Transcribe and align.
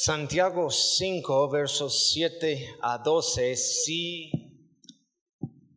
Santiago 0.00 0.70
5, 0.70 1.50
versos 1.50 2.12
7 2.12 2.76
a 2.82 2.98
12, 2.98 3.56
si 3.56 4.30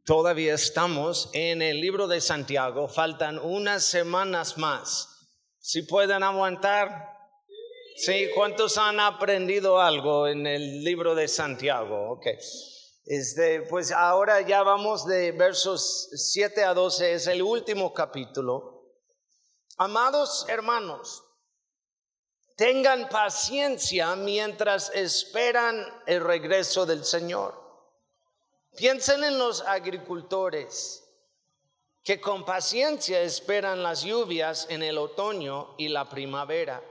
todavía 0.05 0.54
estamos 0.54 1.32
en 1.33 1.63
el 1.63 1.82
libro 1.82 2.08
de 2.08 2.22
Santiago, 2.22 2.88
faltan 2.88 3.40
unas 3.40 3.84
semanas 3.84 4.60
más. 4.60 5.28
Si 5.58 5.82
pueden 5.82 6.22
aguantar, 6.22 7.18
sí, 7.96 8.28
¿cuántos 8.36 8.78
han 8.78 9.00
aprendido 9.00 9.82
algo 9.82 10.28
en 10.28 10.46
el 10.46 10.84
libro 10.84 11.16
de 11.16 11.28
Santiago? 11.28 12.12
Ok. 12.12 12.28
Este, 13.06 13.64
pues 13.64 13.92
ahora 13.92 14.42
ya 14.42 14.62
vamos 14.62 15.08
de 15.08 15.32
versos 15.32 16.10
7 16.14 16.64
a 16.64 16.76
12, 16.76 17.14
es 17.14 17.26
el 17.26 17.42
último 17.42 17.92
capítulo. 17.92 18.86
Amados 19.78 20.46
hermanos, 20.48 21.24
tengan 22.56 23.10
paciencia 23.10 24.16
mientras 24.16 24.92
esperan 24.94 25.86
el 26.05 26.22
regreso 26.22 26.86
del 26.86 27.05
Señor. 27.05 27.59
Piensen 28.76 29.23
en 29.23 29.38
los 29.38 29.62
agricultores 29.62 31.04
que 32.04 32.20
con 32.20 32.45
paciencia 32.45 33.22
esperan 33.22 33.84
las 33.84 34.04
lluvias 34.04 34.66
en 34.70 34.82
el 34.82 34.98
otoño 34.98 35.76
y 35.78 35.90
la 35.90 36.09
primavera. 36.09 36.82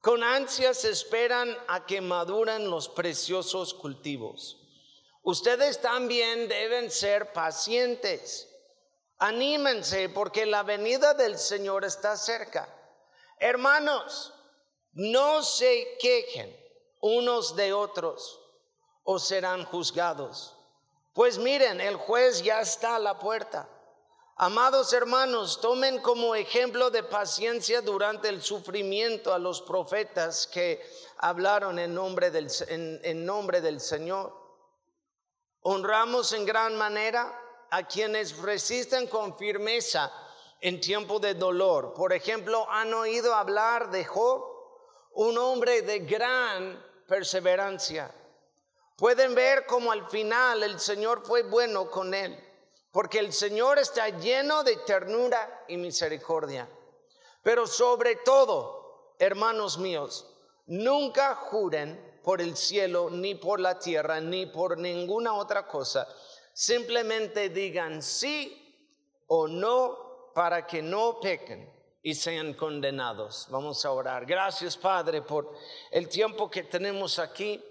Con 0.00 0.22
ansias 0.22 0.84
esperan 0.84 1.56
a 1.66 1.86
que 1.86 2.00
maduren 2.00 2.70
los 2.70 2.88
preciosos 2.88 3.74
cultivos. 3.74 4.58
Ustedes 5.22 5.80
también 5.80 6.48
deben 6.48 6.90
ser 6.90 7.32
pacientes. 7.32 8.48
Anímense 9.18 10.08
porque 10.08 10.46
la 10.46 10.62
venida 10.62 11.14
del 11.14 11.36
Señor 11.36 11.84
está 11.84 12.16
cerca. 12.16 12.68
Hermanos, 13.40 14.32
no 14.98 15.44
se 15.44 15.96
quejen 16.00 16.58
unos 17.00 17.54
de 17.54 17.72
otros 17.72 18.40
o 19.04 19.20
serán 19.20 19.64
juzgados. 19.64 20.56
Pues 21.12 21.38
miren, 21.38 21.80
el 21.80 21.94
juez 21.94 22.42
ya 22.42 22.60
está 22.60 22.96
a 22.96 22.98
la 22.98 23.16
puerta. 23.16 23.68
Amados 24.34 24.92
hermanos, 24.92 25.60
tomen 25.60 26.02
como 26.02 26.34
ejemplo 26.34 26.90
de 26.90 27.04
paciencia 27.04 27.80
durante 27.80 28.28
el 28.28 28.42
sufrimiento 28.42 29.32
a 29.32 29.38
los 29.38 29.62
profetas 29.62 30.48
que 30.48 30.84
hablaron 31.18 31.78
en 31.78 31.94
nombre 31.94 32.32
del, 32.32 32.50
en 32.68 33.24
nombre 33.24 33.60
del 33.60 33.80
Señor. 33.80 34.34
Honramos 35.60 36.32
en 36.32 36.44
gran 36.44 36.76
manera 36.76 37.40
a 37.70 37.86
quienes 37.86 38.36
resisten 38.38 39.06
con 39.06 39.38
firmeza 39.38 40.12
en 40.60 40.80
tiempo 40.80 41.20
de 41.20 41.34
dolor. 41.34 41.94
Por 41.94 42.12
ejemplo, 42.12 42.68
¿han 42.68 42.92
oído 42.94 43.32
hablar 43.32 43.92
de 43.92 44.04
Job? 44.04 44.57
Un 45.18 45.36
hombre 45.36 45.82
de 45.82 45.98
gran 46.00 46.80
perseverancia. 47.08 48.08
Pueden 48.96 49.34
ver 49.34 49.66
como 49.66 49.90
al 49.90 50.08
final 50.08 50.62
el 50.62 50.78
Señor 50.78 51.26
fue 51.26 51.42
bueno 51.42 51.90
con 51.90 52.14
él, 52.14 52.38
porque 52.92 53.18
el 53.18 53.32
Señor 53.32 53.80
está 53.80 54.10
lleno 54.10 54.62
de 54.62 54.76
ternura 54.76 55.64
y 55.66 55.76
misericordia. 55.76 56.68
Pero 57.42 57.66
sobre 57.66 58.14
todo, 58.16 59.14
hermanos 59.18 59.78
míos, 59.78 60.24
nunca 60.66 61.34
juren 61.34 62.20
por 62.22 62.40
el 62.40 62.56
cielo, 62.56 63.10
ni 63.10 63.34
por 63.34 63.58
la 63.58 63.76
tierra, 63.76 64.20
ni 64.20 64.46
por 64.46 64.78
ninguna 64.78 65.34
otra 65.34 65.66
cosa. 65.66 66.06
Simplemente 66.52 67.48
digan 67.48 68.02
sí 68.02 69.24
o 69.26 69.48
no 69.48 70.30
para 70.32 70.64
que 70.64 70.80
no 70.80 71.18
pequen 71.18 71.77
y 72.02 72.14
sean 72.14 72.54
condenados. 72.54 73.46
Vamos 73.50 73.84
a 73.84 73.92
orar. 73.92 74.24
Gracias, 74.24 74.76
Padre, 74.76 75.22
por 75.22 75.54
el 75.90 76.08
tiempo 76.08 76.50
que 76.50 76.62
tenemos 76.62 77.18
aquí. 77.18 77.62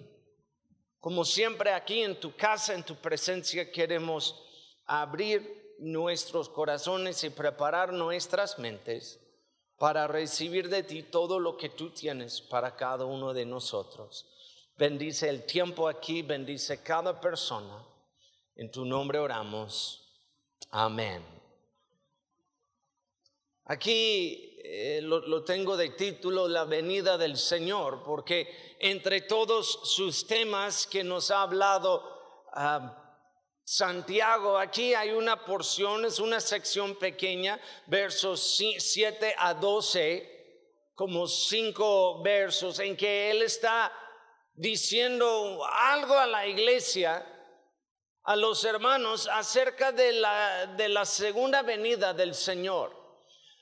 Como 1.00 1.24
siempre 1.24 1.72
aquí 1.72 2.02
en 2.02 2.20
tu 2.20 2.36
casa, 2.36 2.74
en 2.74 2.84
tu 2.84 2.96
presencia, 2.96 3.72
queremos 3.72 4.44
abrir 4.86 5.76
nuestros 5.80 6.50
corazones 6.50 7.24
y 7.24 7.30
preparar 7.30 7.94
nuestras 7.94 8.58
mentes 8.60 9.20
para 9.78 10.08
recibir 10.08 10.70
de 10.70 10.84
ti 10.84 11.04
todo 11.04 11.40
lo 11.40 11.56
que 11.56 11.70
tú 11.70 11.92
tienes 11.92 12.42
para 12.42 12.76
cada 12.76 13.06
uno 13.06 13.34
de 13.34 13.46
nosotros. 13.46 14.26
Bendice 14.76 15.30
el 15.30 15.46
tiempo 15.46 15.88
aquí, 15.88 16.22
bendice 16.22 16.82
cada 16.82 17.20
persona. 17.22 17.84
En 18.56 18.72
tu 18.72 18.86
nombre 18.86 19.20
oramos. 19.20 20.04
Amén. 20.72 21.37
Aquí 23.70 24.58
eh, 24.64 25.02
lo, 25.04 25.44
tengo 25.44 25.76
de 25.76 25.90
título 25.90 26.48
La 26.48 26.64
venida 26.64 27.18
del 27.18 27.38
Señor, 27.38 28.02
porque 28.04 28.76
entre 28.80 29.22
todos 29.22 29.82
sus 29.84 30.26
temas 30.26 30.88
que 30.88 31.04
nos 31.04 31.32
ha 31.32 31.42
hablado 31.42 32.48
ah, 32.54 33.08
Santiago, 33.66 34.58
aquí 34.58 34.94
hay 34.94 35.12
una 35.12 35.44
porción, 35.44 36.06
es 36.06 36.20
una 36.20 36.40
sección 36.40 36.96
pequeña, 36.96 37.60
versos 37.88 38.58
7 38.78 39.36
a 39.38 39.54
12, 39.54 40.94
como 40.96 41.28
cinco 41.28 42.22
versos, 42.24 42.80
en 42.80 42.96
que 42.96 43.30
él 43.32 43.42
está 43.42 43.92
diciendo 44.54 45.62
algo 45.66 46.18
a 46.18 46.26
la 46.26 46.48
iglesia, 46.48 47.26
a 48.24 48.36
los 48.38 48.64
hermanos, 48.64 49.28
acerca 49.30 49.92
de 49.92 50.14
la, 50.14 50.68
de 50.68 50.88
la 50.88 51.06
segunda 51.06 51.62
venida 51.64 52.14
del 52.14 52.34
Señor. 52.34 52.97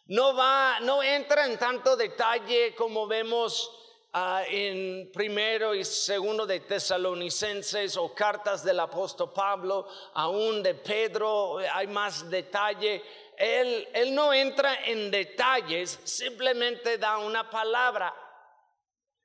No 0.07 0.35
va, 0.35 0.79
no 0.81 1.01
entra 1.01 1.45
en 1.45 1.57
tanto 1.57 1.95
detalle 1.95 2.75
como 2.75 3.07
vemos 3.07 3.71
ah, 4.13 4.43
en 4.47 5.11
primero 5.11 5.73
y 5.73 5.83
segundo 5.83 6.45
de 6.45 6.59
Tesalonicenses 6.59 7.97
o 7.97 8.13
cartas 8.13 8.63
del 8.63 8.79
apóstol 8.79 9.33
Pablo, 9.33 9.87
aún 10.13 10.61
de 10.61 10.75
Pedro, 10.75 11.57
hay 11.57 11.87
más 11.87 12.29
detalle. 12.29 13.03
Él, 13.35 13.89
él 13.93 14.13
no 14.13 14.31
entra 14.31 14.85
en 14.85 15.09
detalles, 15.09 15.99
simplemente 16.03 16.99
da 16.99 17.17
una 17.17 17.49
palabra. 17.49 18.13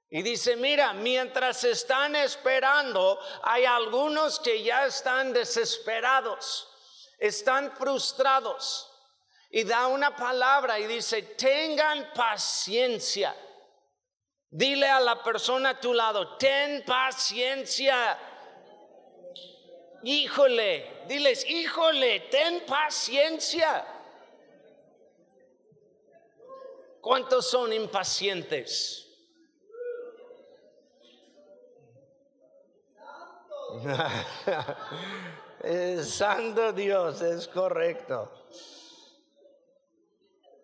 Y 0.09 0.23
dice, 0.23 0.57
mira, 0.57 0.95
mientras 0.95 1.63
están 1.63 2.17
esperando, 2.17 3.21
hay 3.43 3.67
algunos 3.67 4.41
que 4.41 4.63
ya 4.63 4.87
están 4.87 5.35
desesperados, 5.35 6.67
están 7.19 7.71
frustrados 7.77 8.90
y 9.51 9.65
da 9.65 9.89
una 9.89 10.15
palabra 10.15 10.79
y 10.79 10.87
dice, 10.87 11.23
tengan 11.23 12.13
paciencia. 12.15 13.35
Dile 14.49 14.89
a 14.89 15.01
la 15.01 15.23
persona 15.23 15.71
a 15.71 15.81
tu 15.81 15.93
lado, 15.93 16.37
ten 16.37 16.85
paciencia. 16.85 18.17
Híjole, 20.03 21.05
diles, 21.09 21.45
híjole, 21.49 22.21
ten 22.31 22.65
paciencia. 22.65 23.85
¿Cuántos 27.01 27.51
son 27.51 27.73
impacientes? 27.73 29.09
Santo 36.05 36.73
Dios, 36.73 37.21
es 37.23 37.49
correcto. 37.49 38.31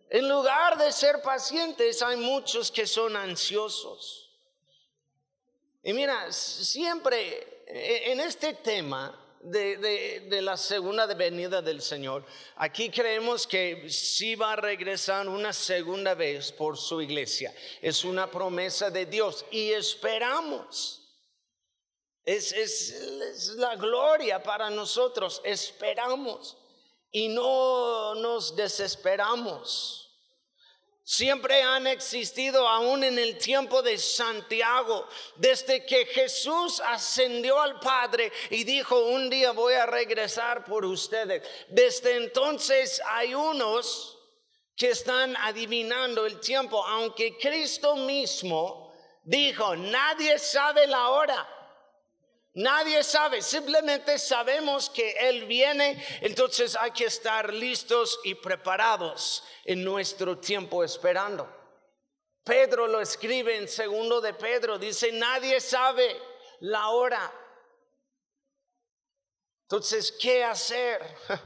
En 0.09 0.29
lugar 0.29 0.79
de 0.79 0.93
ser 0.93 1.21
pacientes, 1.21 2.01
hay 2.03 2.17
muchos 2.17 2.71
que 2.71 2.87
son 2.87 3.17
ansiosos. 3.17 4.31
Y 5.83 5.93
mira, 5.93 6.31
siempre 6.33 7.65
e, 7.67 8.13
en 8.13 8.21
este 8.21 8.55
tema 8.55 9.21
de, 9.41 10.41
la 10.43 10.57
segunda 10.57 11.07
venida 11.07 11.61
del 11.61 11.83
Señor, 11.83 12.25
aquí 12.57 12.89
creemos 12.91 13.47
que 13.47 13.89
sí 13.91 14.37
va 14.37 14.53
a 14.53 14.57
regresar 14.57 15.29
una 15.29 15.53
segunda 15.53 16.15
vez 16.15 16.53
por 16.53 16.77
su 16.77 17.03
iglesia. 17.03 17.53
Es 17.83 18.05
una 18.05 18.31
promesa 18.31 18.91
de 18.91 19.07
Dios 19.07 19.45
y 19.51 19.71
esperamos. 19.73 21.03
Es, 22.25 22.53
es 22.53 23.55
la 23.57 23.77
gloria 23.77 24.43
para 24.43 24.71
nosotros, 24.71 25.41
esperamos 25.45 26.57
y 27.17 27.29
no 27.29 28.15
nos 28.15 28.55
desesperamos. 28.55 30.07
Siempre 31.03 31.63
han 31.63 31.87
existido 31.87 32.69
aún 32.69 33.05
en 33.05 33.19
el 33.19 33.39
tiempo 33.39 33.81
de 33.81 33.97
Santiago, 33.97 35.09
desde 35.37 35.87
que 35.87 36.05
Jesús 36.05 36.79
ascendió 36.85 37.59
al 37.59 37.81
Padre 37.81 38.31
y 38.51 38.65
dijo, 38.65 39.03
un 39.07 39.31
día 39.31 39.53
voy 39.53 39.73
a 39.73 39.87
regresar 39.87 40.67
por 40.67 40.85
ustedes. 40.85 41.43
Desde 41.71 42.17
entonces 42.17 43.01
hay 43.09 43.35
unos 43.35 44.19
que 44.77 44.91
están 44.91 45.35
adivinando 45.39 46.27
el 46.27 46.39
tiempo, 46.39 46.85
aunque 46.85 47.39
Cristo 47.39 47.97
mismo 47.97 48.93
dijo, 49.25 49.75
nadie 49.75 50.39
sabe 50.39 50.87
la 50.87 51.09
hora 51.09 51.56
Nadie 52.57 53.05
sabe, 53.05 53.43
simplemente 53.43 54.19
sabemos 54.19 54.89
que 54.89 55.11
Él 55.11 55.45
viene, 55.45 56.03
entonces 56.23 56.75
hay 56.75 56.91
que 56.93 57.05
estar 57.05 57.53
listos 57.53 58.19
y 58.25 58.35
preparados 58.35 59.45
en 59.67 59.85
nuestro 59.85 60.39
tiempo 60.39 60.83
esperando. 60.83 61.47
Pedro 62.43 62.87
lo 62.87 63.03
escribe 63.03 63.59
en 63.59 63.69
segundo 63.69 64.23
de 64.23 64.33
Pedro, 64.33 64.79
dice, 64.79 65.13
nadie 65.13 65.61
sabe 65.61 66.19
la 66.61 66.89
hora. 66.89 67.31
Entonces, 69.65 70.11
¿qué 70.13 70.43
hacer? 70.43 71.03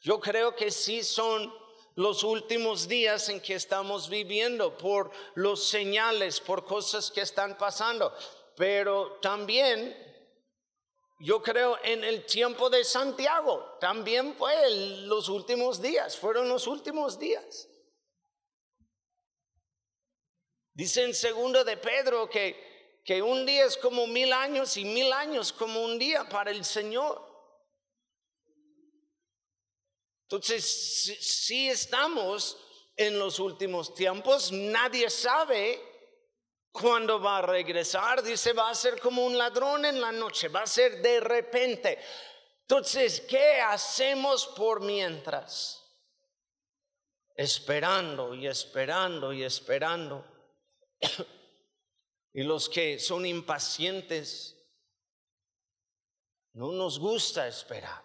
Yo 0.00 0.18
creo 0.18 0.56
que 0.56 0.72
sí 0.72 1.04
son 1.04 1.54
los 1.94 2.24
últimos 2.24 2.88
días 2.88 3.28
en 3.28 3.40
que 3.40 3.54
estamos 3.54 4.08
viviendo 4.08 4.76
por 4.76 5.12
los 5.36 5.68
señales, 5.68 6.40
por 6.40 6.64
cosas 6.64 7.12
que 7.12 7.20
están 7.20 7.56
pasando. 7.56 8.12
Pero 8.60 9.18
también 9.22 9.96
yo 11.18 11.42
creo 11.42 11.78
en 11.82 12.04
el 12.04 12.26
tiempo 12.26 12.68
de 12.68 12.84
Santiago, 12.84 13.78
también 13.80 14.34
fue 14.36 14.52
los 15.06 15.30
últimos 15.30 15.80
días, 15.80 16.18
fueron 16.18 16.46
los 16.46 16.66
últimos 16.66 17.18
días. 17.18 17.70
Dice 20.74 21.04
en 21.04 21.14
segundo 21.14 21.64
de 21.64 21.78
Pedro 21.78 22.28
que, 22.28 23.00
que 23.02 23.22
un 23.22 23.46
día 23.46 23.64
es 23.64 23.78
como 23.78 24.06
mil 24.06 24.30
años 24.30 24.76
y 24.76 24.84
mil 24.84 25.10
años 25.10 25.54
como 25.54 25.82
un 25.82 25.98
día 25.98 26.28
para 26.28 26.50
el 26.50 26.62
Señor. 26.62 27.18
Entonces, 30.24 31.16
si, 31.18 31.70
estamos 31.70 32.58
en 32.94 33.18
los 33.18 33.38
últimos 33.38 33.94
tiempos, 33.94 34.52
nadie 34.52 35.08
sabe 35.08 35.89
cuándo 36.72 37.20
va 37.20 37.38
a 37.38 37.42
regresar. 37.42 38.22
Dice, 38.22 38.52
va 38.52 38.70
a 38.70 38.74
ser 38.74 39.00
como 39.00 39.24
un 39.24 39.36
ladrón 39.36 39.84
en 39.84 40.00
la 40.00 40.12
noche, 40.12 40.48
va 40.48 40.62
a 40.62 40.66
ser 40.66 41.02
de 41.02 41.20
repente. 41.20 41.98
Entonces, 42.62 43.20
¿qué 43.22 43.60
hacemos 43.60 44.46
por 44.46 44.80
mientras? 44.80 45.82
Esperando 47.34 48.34
y 48.34 48.46
esperando 48.46 49.32
y 49.32 49.42
esperando. 49.42 50.24
y 52.32 52.42
los 52.42 52.68
que 52.68 52.98
son 52.98 53.26
impacientes, 53.26 54.56
no 56.52 56.72
nos 56.72 56.98
gusta 56.98 57.48
esperar. 57.48 58.04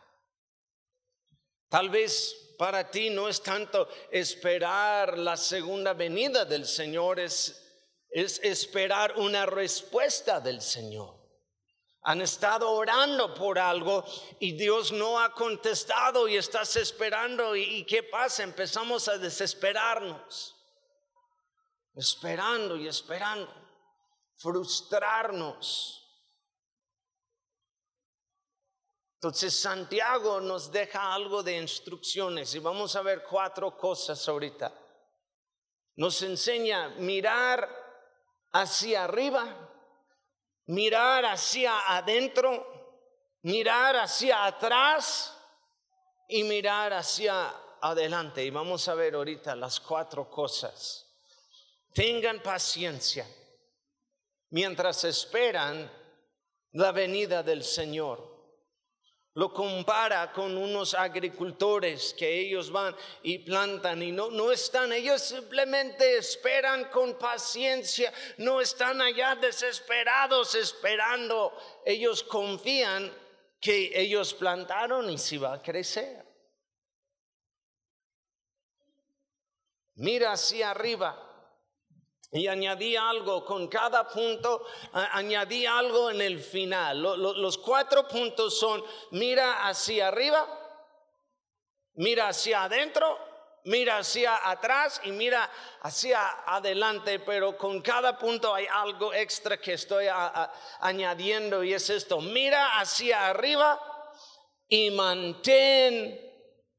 Tal 1.70 1.90
vez 1.90 2.54
para 2.58 2.90
ti 2.90 3.10
no 3.10 3.28
es 3.28 3.42
tanto 3.42 3.90
esperar 4.10 5.18
la 5.18 5.36
segunda 5.36 5.94
venida 5.94 6.46
del 6.46 6.66
Señor, 6.66 7.20
es, 7.20 7.65
es 8.16 8.40
esperar 8.44 9.18
una 9.18 9.46
respuesta 9.46 10.40
del 10.40 10.62
Señor. 10.62 11.14
Han 12.04 12.22
estado 12.22 12.72
orando 12.72 13.34
por 13.34 13.60
algo 13.60 14.06
y 14.40 14.54
Dios 14.54 14.94
no 14.94 15.20
ha 15.20 15.34
contestado 15.34 16.26
y 16.30 16.38
estás 16.38 16.78
esperando. 16.78 17.58
¿Y, 17.58 17.84
qué 17.84 18.04
pasa? 18.04 18.44
Empezamos 18.44 19.10
a 19.10 19.18
desesperarnos. 19.18 20.56
Esperando 21.94 22.78
y 22.78 22.88
esperando. 22.88 23.54
Frustrarnos. 24.38 26.02
Entonces 29.16 29.54
Santiago 29.60 30.40
nos 30.40 30.72
deja 30.72 31.14
algo 31.14 31.44
de 31.44 31.58
instrucciones 31.58 32.56
y 32.56 32.60
vamos 32.60 32.96
a 32.96 33.02
ver 33.02 33.24
cuatro 33.30 33.76
cosas 33.76 34.26
ahorita. 34.30 34.74
Nos 35.98 36.22
enseña 36.22 36.90
mirar 37.00 37.85
hacia 38.56 39.04
arriba, 39.04 39.54
mirar 40.68 41.26
hacia 41.26 41.94
adentro, 41.94 43.38
mirar 43.42 43.98
hacia 43.98 44.46
atrás 44.46 45.36
y 46.30 46.44
mirar 46.44 46.94
hacia 46.94 47.54
adelante. 47.82 48.46
Y 48.46 48.50
vamos 48.52 48.88
a 48.88 48.96
ver 48.96 49.16
ahorita 49.16 49.58
las 49.58 49.82
cuatro 49.82 50.30
cosas. 50.30 51.06
Tengan 51.94 52.42
paciencia 52.42 53.28
mientras 54.52 55.04
esperan 55.04 55.92
la 56.72 56.94
venida 56.94 57.44
del 57.44 57.62
Señor 57.62 58.35
lo 59.36 59.54
compara 59.54 60.32
con 60.32 60.58
unos 60.58 60.94
agricultores 60.94 62.14
que 62.18 62.40
ellos 62.40 62.72
van 62.72 62.96
y 63.22 63.40
plantan 63.40 64.02
y 64.02 64.12
no, 64.12 64.30
no 64.30 64.50
están, 64.52 64.94
ellos 64.94 65.22
simplemente 65.22 66.18
esperan 66.18 66.86
con 66.86 67.18
paciencia, 67.18 68.14
no 68.38 68.62
están 68.62 69.02
allá 69.02 69.36
desesperados 69.36 70.56
esperando, 70.56 71.54
ellos 71.86 72.24
confían 72.24 73.12
que 73.60 73.92
ellos 73.94 74.34
plantaron 74.34 75.10
y 75.10 75.18
si 75.18 75.38
va 75.38 75.56
a 75.56 75.62
crecer. 75.62 76.26
Mira 79.96 80.32
hacia 80.32 80.72
arriba 80.72 81.25
y 82.36 82.48
añadí 82.48 82.98
algo, 82.98 83.46
con 83.46 83.70
cada 83.70 84.08
punto 84.10 84.66
añadí 84.92 85.66
algo 85.66 86.12
en 86.12 86.20
el 86.20 86.40
final. 86.40 87.02
los 87.02 87.58
cuatro 87.58 88.08
puntos 88.08 88.60
son, 88.60 88.84
mira 89.12 89.66
hacia 89.66 90.10
arriba, 90.10 90.46
mira 91.94 92.28
hacia 92.28 92.64
adentro, 92.64 93.18
mira 93.64 94.00
hacia 94.00 94.50
atrás 94.50 95.00
y 95.06 95.12
mira 95.12 95.50
hacia 95.82 96.44
adelante, 96.46 97.20
pero 97.20 97.58
con 97.58 97.82
cada 97.82 98.18
punto 98.18 98.54
hay 98.54 98.68
algo 98.70 99.14
extra 99.14 99.58
que 99.58 99.74
estoy 99.74 100.08
añadiendo 100.82 101.64
y 101.64 101.74
es 101.74 101.90
esto, 101.90 102.20
mira 102.20 102.80
hacia 102.80 103.30
arriba 103.30 103.80
y 104.68 104.92
mantén 104.92 106.20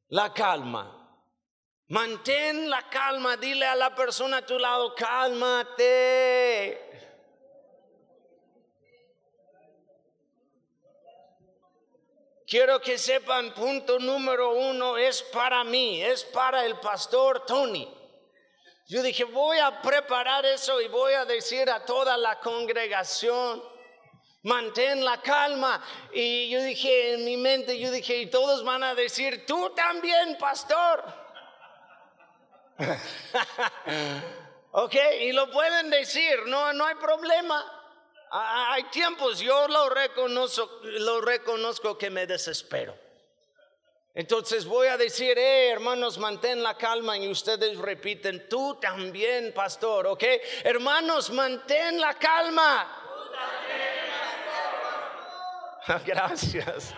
la 0.09 0.35
calma. 0.35 0.96
Mantén 1.89 2.69
la 2.69 2.89
calma, 2.89 3.37
dile 3.37 3.65
a 3.65 3.77
la 3.77 3.95
persona 3.95 4.39
a 4.39 4.47
tu 4.47 4.59
lado, 4.59 4.93
cálmate. 4.95 6.83
Quiero 12.45 12.81
que 12.81 12.99
sepan, 12.99 13.55
punto 13.55 14.01
número 14.01 14.51
uno 14.51 14.97
es 14.97 15.23
para 15.23 15.63
mí, 15.63 16.03
es 16.03 16.25
para 16.25 16.65
el 16.65 16.79
pastor 16.81 17.45
Tony. 17.47 17.89
Yo 18.89 19.03
dije, 19.03 19.25
voy 19.25 19.59
a 19.59 19.81
preparar 19.81 20.45
eso 20.47 20.81
y 20.81 20.89
voy 20.89 21.13
a 21.15 21.25
decir 21.25 21.69
a 21.71 21.85
toda 21.85 22.17
la 22.17 22.39
congregación, 22.41 23.63
mantén 24.43 25.05
la 25.05 25.21
calma. 25.21 25.85
Y 26.13 26.49
yo 26.49 26.63
dije 26.63 27.15
en 27.15 27.25
mi 27.25 27.37
mente, 27.37 27.79
yo 27.79 27.93
dije, 27.93 28.17
y 28.17 28.27
todos 28.27 28.65
van 28.65 28.83
a 28.83 28.95
decir, 28.95 29.45
tú 29.47 29.71
también, 29.71 30.37
pastor. 30.39 31.26
ok, 34.73 34.95
y 35.21 35.33
lo 35.33 35.51
pueden 35.51 35.91
decir, 35.91 36.47
no, 36.47 36.73
no 36.73 36.85
hay 36.85 36.95
problema. 36.97 37.73
Hay 38.31 38.85
tiempos, 38.85 39.39
yo 39.39 39.69
lo 39.69 39.89
reconozco, 39.89 40.81
lo 40.83 41.21
reconozco 41.21 41.97
que 41.97 42.11
me 42.11 42.27
desespero. 42.27 42.97
Entonces 44.15 44.65
voy 44.65 44.89
a 44.89 44.97
decir, 44.97 45.37
eh, 45.39 45.69
hermanos, 45.69 46.17
mantén 46.17 46.63
la 46.63 46.75
calma 46.77 47.19
y 47.19 47.29
ustedes 47.29 47.77
repiten, 47.77 48.49
tú 48.49 48.79
también, 48.81 49.53
pastor, 49.53 50.07
¿ok? 50.07 50.25
Hermanos, 50.65 51.31
mantén 51.31 52.01
la 52.01 52.15
calma. 52.15 52.89
Tú 53.05 53.31
también, 55.87 56.07
Gracias. 56.07 56.95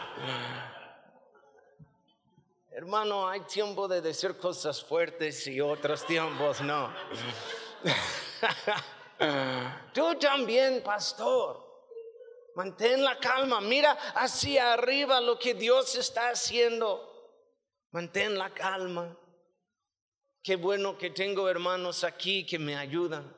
Hermano, 2.79 3.29
hay 3.29 3.41
tiempo 3.41 3.89
de 3.89 4.01
decir 4.01 4.37
cosas 4.37 4.85
fuertes 4.85 5.49
y 5.49 5.61
otros 5.61 6.07
tiempos 6.07 6.61
no. 6.61 6.95
Tú 9.93 10.15
también, 10.21 10.81
pastor. 10.85 11.61
Mantén 12.55 13.03
la 13.03 13.19
calma. 13.19 13.61
Mira 13.61 13.91
hacia 14.15 14.75
arriba 14.75 15.21
lo 15.21 15.37
que 15.41 15.55
Dios 15.55 15.97
está 15.97 16.29
haciendo. 16.29 17.35
Mantén 17.91 18.39
la 18.39 18.51
calma. 18.51 19.19
Qué 20.41 20.55
bueno 20.55 20.97
que 20.97 21.11
tengo 21.11 21.49
hermanos 21.49 22.05
aquí 22.05 22.47
que 22.47 22.61
me 22.61 22.77
ayudan. 22.77 23.38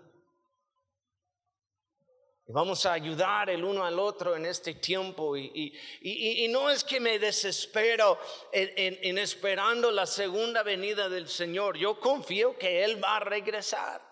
Vamos 2.52 2.84
a 2.84 2.92
ayudar 2.92 3.48
el 3.50 3.64
uno 3.64 3.84
al 3.84 3.98
otro 3.98 4.34
en 4.34 4.46
este 4.46 4.74
tiempo. 4.74 5.36
Y, 5.36 6.46
no 6.50 6.70
es 6.70 6.82
que 6.82 6.98
me 7.00 7.18
desespero 7.18 8.18
en, 8.52 9.18
esperando 9.18 9.90
la 9.90 10.06
segunda 10.06 10.62
venida 10.62 11.08
del 11.08 11.28
Señor. 11.28 11.76
Yo 11.76 12.00
confío 12.00 12.58
que 12.58 12.84
Él 12.84 13.02
va 13.02 13.16
a 13.16 13.20
regresar. 13.20 14.02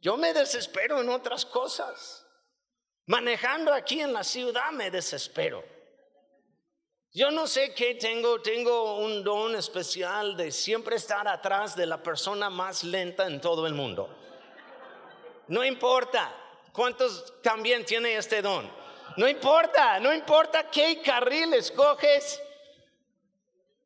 Yo 0.00 0.16
me 0.16 0.34
desespero 0.34 1.00
en 1.00 1.08
otras 1.08 1.46
cosas. 1.46 2.26
Manejando 3.06 3.72
aquí 3.72 4.00
en 4.00 4.12
la 4.12 4.24
ciudad 4.24 4.70
me 4.72 4.90
desespero. 4.90 5.64
Yo 7.12 7.30
no 7.30 7.46
sé 7.46 7.72
qué 7.72 7.94
tengo, 7.94 8.42
tengo 8.42 8.98
un 8.98 9.24
don 9.24 9.56
especial 9.56 10.36
de 10.36 10.52
siempre 10.52 10.96
estar 10.96 11.26
atrás 11.26 11.74
de 11.74 11.86
la 11.86 12.02
persona 12.02 12.50
más 12.50 12.84
lenta 12.84 13.26
en 13.26 13.40
todo 13.40 13.66
el 13.66 13.72
mundo. 13.72 14.14
No 15.48 15.64
importa. 15.64 16.34
¿Cuántos 16.72 17.40
también 17.42 17.84
tienen 17.84 18.18
este 18.18 18.42
don? 18.42 18.70
No 19.16 19.26
importa, 19.26 19.98
no 19.98 20.12
importa 20.12 20.70
qué 20.70 21.00
carril 21.00 21.54
escoges. 21.54 22.42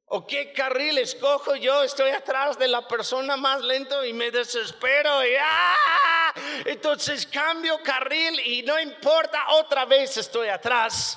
¿O 0.06 0.26
qué 0.26 0.52
carril 0.52 0.98
escojo 0.98 1.54
yo? 1.54 1.84
Estoy 1.84 2.10
atrás 2.10 2.58
de 2.58 2.66
la 2.66 2.88
persona 2.88 3.36
más 3.36 3.62
lento 3.62 4.04
y 4.04 4.12
me 4.12 4.32
desespero. 4.32 5.24
Y, 5.24 5.30
¡ah! 5.40 6.34
Entonces 6.64 7.26
cambio 7.26 7.80
carril 7.82 8.40
y 8.40 8.62
no 8.62 8.80
importa, 8.80 9.50
otra 9.50 9.84
vez 9.84 10.16
estoy 10.16 10.48
atrás 10.48 11.16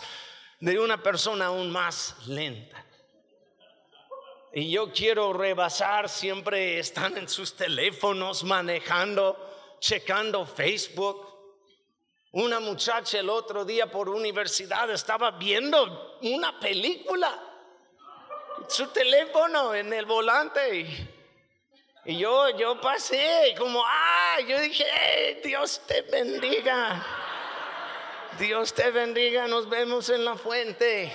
de 0.59 0.79
una 0.79 1.01
persona 1.01 1.47
aún 1.47 1.71
más 1.71 2.15
lenta. 2.27 2.85
Y 4.53 4.69
yo 4.69 4.91
quiero 4.93 5.33
rebasar, 5.33 6.07
siempre 6.07 6.77
están 6.77 7.17
en 7.17 7.27
sus 7.27 7.55
teléfonos 7.55 8.43
manejando, 8.43 9.52
checando 9.83 10.45
Facebook. 10.45 11.29
Una 12.31 12.61
muchacha 12.61 13.19
el 13.19 13.29
otro 13.29 13.65
día 13.65 13.91
por 13.91 14.07
universidad 14.07 14.89
estaba 14.89 15.31
viendo 15.31 16.17
una 16.21 16.57
película 16.57 17.37
su 18.69 18.87
teléfono 18.87 19.75
en 19.75 19.91
el 19.91 20.05
volante. 20.05 20.87
Y, 22.05 22.17
yo, 22.17 22.49
yo 22.57 22.79
pasé 22.79 23.53
como, 23.57 23.83
ah, 23.85 24.37
yo 24.47 24.57
dije, 24.61 25.41
Dios 25.43 25.81
te 25.85 26.01
bendiga. 26.03 27.05
Dios 28.39 28.73
te 28.73 28.89
bendiga, 28.89 29.47
nos 29.47 29.69
vemos 29.69 30.09
en 30.09 30.23
la 30.23 30.35
fuente. 30.35 31.11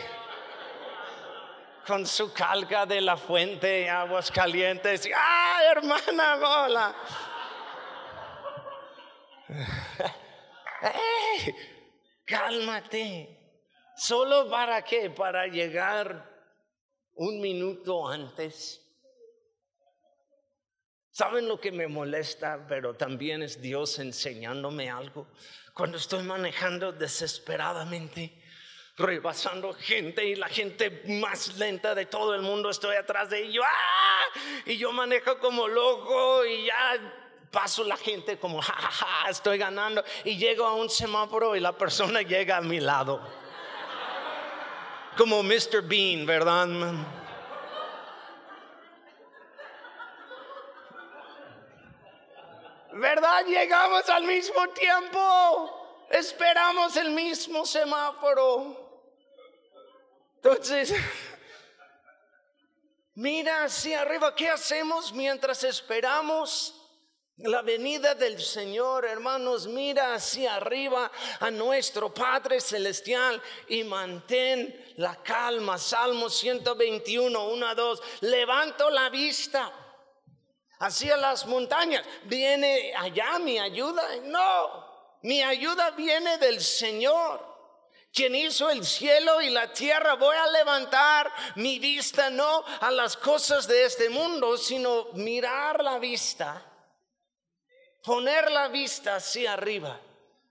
Con 1.86 2.06
su 2.06 2.34
calca 2.34 2.84
de 2.84 3.00
la 3.00 3.16
fuente, 3.16 3.88
aguas 3.88 4.30
calientes. 4.30 5.08
Ah, 5.16 5.60
hermana, 5.70 6.36
hola. 6.36 6.94
Cálmate. 12.24 13.36
¿Solo 13.96 14.48
para 14.48 14.82
qué? 14.82 15.10
Para 15.10 15.46
llegar 15.46 16.28
un 17.14 17.40
minuto 17.40 18.06
antes. 18.08 18.84
¿Saben 21.10 21.48
lo 21.48 21.60
que 21.60 21.72
me 21.72 21.88
molesta? 21.88 22.64
Pero 22.68 22.94
también 22.94 23.42
es 23.42 23.60
Dios 23.60 23.98
enseñándome 23.98 24.88
algo. 24.88 25.26
Cuando 25.74 25.98
estoy 25.98 26.22
manejando 26.22 26.92
desesperadamente, 26.92 28.40
rebasando 28.96 29.72
gente 29.72 30.24
y 30.24 30.36
la 30.36 30.48
gente 30.48 31.02
más 31.20 31.56
lenta 31.58 31.94
de 31.94 32.06
todo 32.06 32.34
el 32.34 32.42
mundo, 32.42 32.70
estoy 32.70 32.94
atrás 32.94 33.30
de 33.30 33.42
ellos. 33.42 33.64
¡ah! 33.66 34.38
Y 34.66 34.76
yo 34.76 34.92
manejo 34.92 35.38
como 35.40 35.66
loco 35.66 36.44
y 36.44 36.66
ya 36.66 37.27
paso 37.50 37.84
la 37.84 37.96
gente 37.96 38.38
como, 38.38 38.60
ja, 38.60 38.74
estoy 39.28 39.58
ganando. 39.58 40.04
Y 40.24 40.36
llego 40.36 40.66
a 40.66 40.74
un 40.74 40.90
semáforo 40.90 41.56
y 41.56 41.60
la 41.60 41.72
persona 41.72 42.22
llega 42.22 42.56
a 42.56 42.60
mi 42.60 42.80
lado 42.80 43.20
como 45.18 45.42
Mr. 45.42 45.82
Bean, 45.82 46.24
¿verdad? 46.24 46.68
¿Verdad? 52.92 53.44
Llegamos 53.44 54.08
al 54.08 54.22
mismo 54.22 54.68
tiempo. 54.68 56.06
Esperamos 56.08 56.96
el 56.96 57.10
mismo 57.10 57.66
semáforo. 57.66 58.76
Entonces, 60.36 60.94
mira 63.16 63.64
hacia 63.64 64.02
arriba, 64.02 64.36
¿qué 64.36 64.48
hacemos 64.48 65.12
mientras 65.12 65.64
esperamos? 65.64 66.77
La 67.42 67.62
venida 67.62 68.16
del 68.16 68.42
Señor, 68.42 69.04
hermanos, 69.04 69.68
mira 69.68 70.14
hacia 70.14 70.56
arriba 70.56 71.08
a 71.38 71.52
nuestro 71.52 72.12
Padre 72.12 72.60
Celestial 72.60 73.40
y 73.68 73.84
mantén 73.84 74.92
la 74.96 75.22
calma. 75.22 75.78
Salmo 75.78 76.28
121, 76.28 77.48
1 77.48 77.66
a 77.68 77.74
2. 77.76 78.02
Levanto 78.22 78.90
la 78.90 79.08
vista 79.08 79.72
hacia 80.80 81.16
las 81.16 81.46
montañas. 81.46 82.04
¿Viene 82.24 82.92
allá 82.96 83.38
mi 83.38 83.56
ayuda? 83.56 84.02
No, 84.24 85.18
mi 85.22 85.40
ayuda 85.40 85.92
viene 85.92 86.38
del 86.38 86.60
Señor. 86.60 87.46
Quien 88.12 88.34
hizo 88.34 88.68
el 88.68 88.84
cielo 88.84 89.40
y 89.40 89.50
la 89.50 89.72
tierra, 89.72 90.14
voy 90.14 90.34
a 90.34 90.50
levantar 90.50 91.32
mi 91.54 91.78
vista 91.78 92.30
no 92.30 92.64
a 92.80 92.90
las 92.90 93.16
cosas 93.16 93.68
de 93.68 93.84
este 93.84 94.10
mundo, 94.10 94.56
sino 94.56 95.12
mirar 95.12 95.84
la 95.84 96.00
vista 96.00 96.64
poner 98.02 98.50
la 98.50 98.68
vista 98.68 99.16
hacia 99.16 99.54
arriba, 99.54 100.00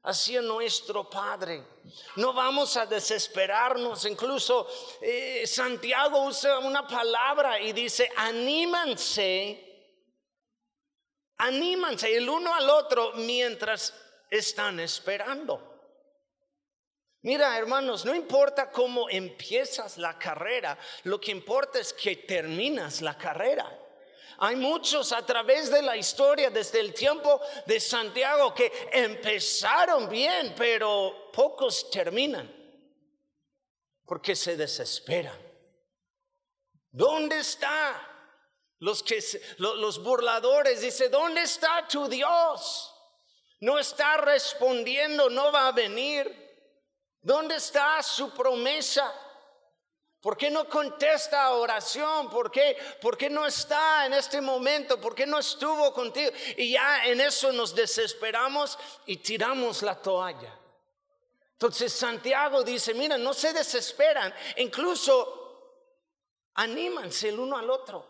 hacia 0.04 0.42
nuestro 0.42 1.10
Padre. 1.10 1.63
No 2.16 2.34
vamos 2.34 2.77
a 2.77 2.86
desesperarnos. 2.86 4.06
Incluso 4.06 4.68
eh, 5.01 5.46
Santiago 5.46 6.24
usa 6.24 6.60
una 6.60 6.88
palabra 6.88 7.60
y 7.60 7.74
dice, 7.74 8.10
anímanse, 8.16 9.63
anímanse 11.38 12.16
el 12.16 12.30
uno 12.30 12.54
al 12.54 12.70
otro 12.70 13.13
mientras 13.16 13.94
están 14.30 14.80
esperando. 14.80 15.75
Mira, 17.22 17.58
hermanos, 17.58 18.06
no 18.06 18.16
importa 18.16 18.72
cómo 18.72 19.10
empiezas 19.10 19.98
la 19.98 20.18
carrera, 20.18 20.77
lo 21.04 21.20
que 21.20 21.32
importa 21.32 21.80
es 21.80 21.92
que 21.92 22.16
terminas 22.16 23.01
la 23.01 23.18
carrera. 23.18 23.87
Hay 24.39 24.56
muchos 24.56 25.12
a 25.12 25.25
través 25.25 25.72
de 25.72 25.82
la 25.82 25.98
historia, 25.98 26.50
desde 26.50 26.79
el 26.79 26.94
tiempo 26.94 27.41
de 27.65 27.79
Santiago, 27.79 28.53
que 28.53 28.89
empezaron 28.91 30.08
bien, 30.08 30.53
pero 30.56 31.32
pocos 31.34 31.89
terminan, 31.89 32.53
porque 34.06 34.36
se 34.36 34.56
desesperan. 34.56 35.38
¿Dónde 36.91 37.39
está? 37.39 38.03
Los, 38.79 39.01
que, 39.01 39.24
los 39.58 40.03
burladores 40.03 40.82
dice, 40.82 41.10
¿dónde 41.10 41.41
está 41.41 41.88
tu 41.88 42.08
Dios? 42.08 42.94
No 43.60 43.79
está 43.79 44.17
respondiendo, 44.17 45.29
no 45.29 45.51
va 45.51 45.67
a 45.67 45.72
venir. 45.72 46.46
¿Dónde 47.22 47.56
está 47.56 48.01
su 48.03 48.29
promesa? 48.32 49.12
¿Por 50.27 50.36
qué 50.36 50.51
no 50.51 50.67
contesta 50.67 51.53
oración? 51.53 52.29
¿Por 52.29 52.51
qué, 52.51 52.77
¿Por 53.00 53.17
qué 53.17 53.29
no 53.29 53.48
está 53.48 54.05
en 54.05 54.12
este 54.12 54.41
momento? 54.41 55.00
¿Por 55.00 55.15
qué 55.15 55.25
no 55.25 55.39
estuvo 55.39 55.93
contigo? 55.93 56.31
Y 56.57 56.72
ya 56.72 57.05
en 57.05 57.22
eso 57.22 57.53
nos 57.53 57.74
desesperamos 57.74 58.77
y 59.05 59.15
tiramos 59.15 59.84
la 59.84 59.96
toalla. 59.96 60.53
Entonces 61.53 61.93
Santiago 61.93 62.62
dice, 62.62 62.93
mira, 62.93 63.17
no 63.17 63.34
se 63.34 63.53
desesperan, 63.53 64.34
incluso 64.57 65.86
anímanse 66.55 67.29
el 67.29 67.39
uno 67.39 67.57
al 67.57 67.69
otro. 67.69 68.05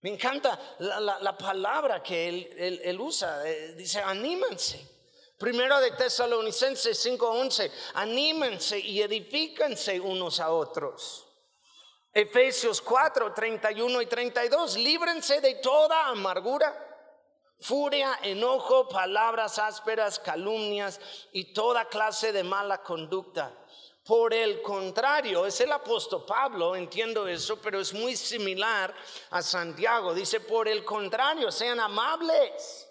Me 0.00 0.10
encanta 0.10 0.74
la, 0.80 1.38
palabra 1.38 2.02
que 2.02 2.28
él, 2.28 2.80
él 2.82 3.00
usa, 3.00 3.48
eh, 3.48 3.74
dice, 3.74 4.00
anímanse. 4.00 4.95
Primero 5.38 5.78
de 5.80 5.90
Tesalonicenses 5.90 6.98
5:11, 6.98 7.70
anímense 7.94 8.78
y 8.78 9.02
edifíquense 9.02 10.00
unos 10.00 10.40
a 10.40 10.50
otros. 10.50 11.26
Efesios 12.12 12.80
4, 12.80 13.34
31 13.34 14.00
y 14.00 14.06
32, 14.06 14.76
líbrense 14.76 15.42
de 15.42 15.56
toda 15.56 16.06
amargura, 16.06 16.74
furia, 17.60 18.18
enojo, 18.22 18.88
palabras 18.88 19.58
ásperas, 19.58 20.18
calumnias 20.18 20.98
y 21.32 21.52
toda 21.52 21.84
clase 21.90 22.32
de 22.32 22.42
mala 22.42 22.82
conducta. 22.82 23.52
Por 24.06 24.32
el 24.32 24.62
contrario, 24.62 25.44
es 25.44 25.60
el 25.60 25.72
apóstol 25.72 26.24
Pablo, 26.24 26.74
entiendo 26.74 27.28
eso, 27.28 27.60
pero 27.60 27.80
es 27.80 27.92
muy 27.92 28.16
similar 28.16 28.94
a 29.30 29.42
Santiago. 29.42 30.14
Dice, 30.14 30.40
por 30.40 30.68
el 30.68 30.82
contrario, 30.84 31.52
sean 31.52 31.80
amables 31.80 32.85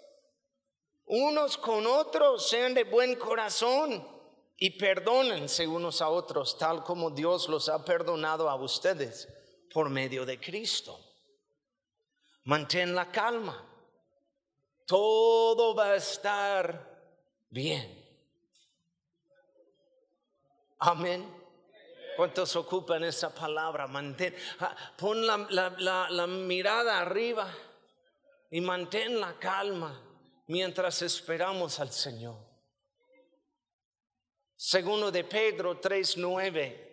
unos 1.06 1.56
con 1.56 1.86
otros, 1.86 2.48
sean 2.48 2.74
de 2.74 2.84
buen 2.84 3.14
corazón 3.16 4.06
y 4.56 4.70
perdónense 4.70 5.66
unos 5.66 6.02
a 6.02 6.08
otros, 6.08 6.58
tal 6.58 6.82
como 6.82 7.10
Dios 7.10 7.48
los 7.48 7.68
ha 7.68 7.84
perdonado 7.84 8.50
a 8.50 8.56
ustedes 8.56 9.28
por 9.72 9.88
medio 9.88 10.26
de 10.26 10.40
Cristo. 10.40 10.98
Mantén 12.44 12.94
la 12.94 13.10
calma. 13.10 13.64
Todo 14.86 15.74
va 15.74 15.92
a 15.92 15.96
estar 15.96 17.10
bien. 17.50 18.04
Amén. 20.78 21.34
¿Cuántos 22.16 22.54
ocupan 22.56 23.04
esa 23.04 23.34
palabra? 23.34 23.86
Mantén, 23.86 24.34
ah, 24.60 24.74
pon 24.96 25.26
la, 25.26 26.08
la 26.10 26.26
mirada 26.26 27.00
arriba 27.00 27.48
y 28.50 28.60
mantén 28.60 29.20
la 29.20 29.34
calma 29.38 30.05
mientras 30.46 31.02
esperamos 31.02 31.80
al 31.80 31.92
Señor. 31.92 32.36
Segundo 34.56 35.10
de 35.10 35.24
Pedro 35.24 35.80
3:9. 35.80 36.84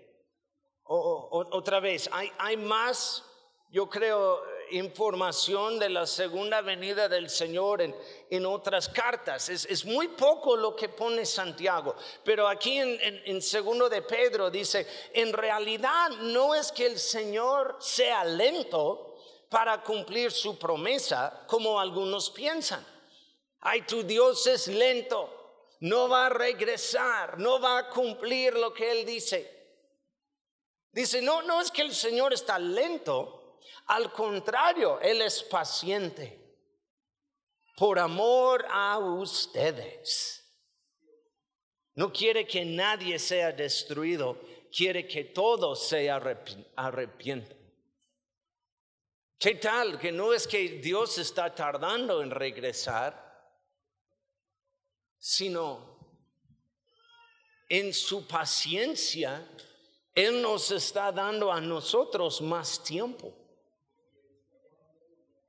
otra 0.85 1.79
vez, 1.79 2.09
hay, 2.11 2.29
hay 2.37 2.57
más, 2.57 3.23
yo 3.69 3.89
creo, 3.89 4.43
información 4.71 5.79
de 5.79 5.89
la 5.89 6.05
segunda 6.05 6.61
venida 6.61 7.07
del 7.07 7.29
Señor 7.29 7.81
en, 7.81 7.95
en 8.29 8.45
otras 8.45 8.89
cartas. 8.89 9.47
Es, 9.49 9.85
muy 9.85 10.09
poco 10.09 10.57
lo 10.57 10.75
que 10.75 10.89
pone 10.89 11.25
Santiago. 11.25 11.95
Pero 12.23 12.47
aquí 12.47 12.79
en, 12.79 12.99
en 13.01 13.41
segundo 13.41 13.87
de 13.87 14.01
Pedro 14.01 14.49
dice, 14.49 14.85
en 15.13 15.31
realidad 15.31 16.09
no 16.21 16.53
es 16.53 16.71
que 16.71 16.85
el 16.85 16.99
Señor 16.99 17.77
sea 17.79 18.25
lento 18.25 19.15
para 19.49 19.81
cumplir 19.83 20.31
su 20.31 20.57
promesa, 20.57 21.43
como 21.47 21.79
algunos 21.79 22.29
piensan. 22.29 22.92
Ay, 23.65 23.83
tu 23.83 24.03
Dios 24.03 24.45
es 24.47 24.67
lento, 24.67 25.77
no 25.79 26.09
va 26.09 26.25
a 26.25 26.29
regresar, 26.29 27.39
no 27.39 27.61
va 27.61 27.77
a 27.77 27.89
cumplir 27.89 28.53
lo 28.55 28.73
que 28.73 28.91
Él 28.91 29.05
dice. 29.05 29.49
Dice, 30.91 31.21
no, 31.21 31.41
no 31.43 31.61
es 31.61 31.71
que 31.71 31.81
el 31.81 31.95
Señor 31.95 32.33
está 32.33 32.59
lento, 32.59 33.59
al 33.87 34.11
contrario, 34.11 34.99
Él 34.99 35.21
es 35.21 35.43
paciente 35.43 36.39
por 37.77 37.99
amor 37.99 38.65
a 38.69 38.99
ustedes. 38.99 40.43
No 41.95 42.11
quiere 42.11 42.45
que 42.45 42.65
nadie 42.65 43.17
sea 43.17 43.53
destruido, 43.53 44.41
quiere 44.75 45.07
que 45.07 45.23
todos 45.23 45.87
se 45.87 46.11
arrepientan. 46.11 47.57
¿Qué 49.39 49.55
tal? 49.55 49.99
Que 49.99 50.11
no 50.11 50.33
es 50.33 50.47
que 50.47 50.79
Dios 50.81 51.17
está 51.17 51.53
tardando 51.55 52.21
en 52.21 52.31
regresar, 52.31 53.22
sino 55.25 55.79
en 57.69 57.93
su 57.93 58.27
paciencia, 58.27 59.47
Él 60.13 60.41
nos 60.41 60.69
está 60.69 61.13
dando 61.13 61.49
a 61.49 61.61
nosotros 61.61 62.41
más 62.41 62.83
tiempo, 62.83 63.33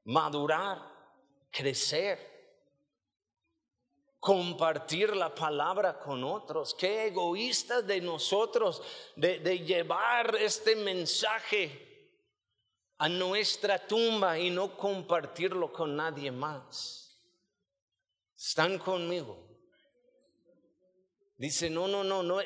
madurar, 0.04 0.80
crecer, 1.50 2.20
compartir 4.20 5.16
la 5.16 5.34
palabra 5.34 5.98
con 5.98 6.22
otros. 6.22 6.72
Qué 6.74 7.08
egoístas 7.08 7.84
de 7.84 8.00
nosotros 8.00 8.80
de, 9.16 9.40
de 9.40 9.58
llevar 9.58 10.36
este 10.36 10.76
mensaje 10.76 12.12
a 12.98 13.08
nuestra 13.08 13.84
tumba 13.84 14.38
y 14.38 14.50
no 14.50 14.76
compartirlo 14.76 15.72
con 15.72 15.96
nadie 15.96 16.30
más. 16.30 17.18
Están 18.36 18.78
conmigo. 18.78 19.53
Dice, 21.36 21.68
no, 21.70 21.88
no, 21.88 22.04
no, 22.04 22.22
no, 22.22 22.40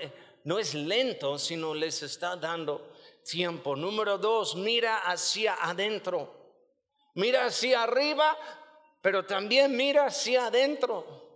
no 0.45 0.59
es 0.59 0.75
lento, 0.75 1.39
sino 1.39 1.75
les 1.75 2.03
está 2.03 2.37
dando 2.37 2.93
tiempo. 3.25 3.77
Número 3.77 4.19
dos, 4.19 4.57
mira 4.57 4.99
hacia 4.99 5.55
adentro. 5.55 6.35
Mira 7.15 7.47
hacia 7.47 7.83
arriba, 7.83 8.37
pero 9.03 9.27
también 9.27 9.77
mira 9.77 10.07
hacia 10.07 10.47
adentro. 10.47 11.27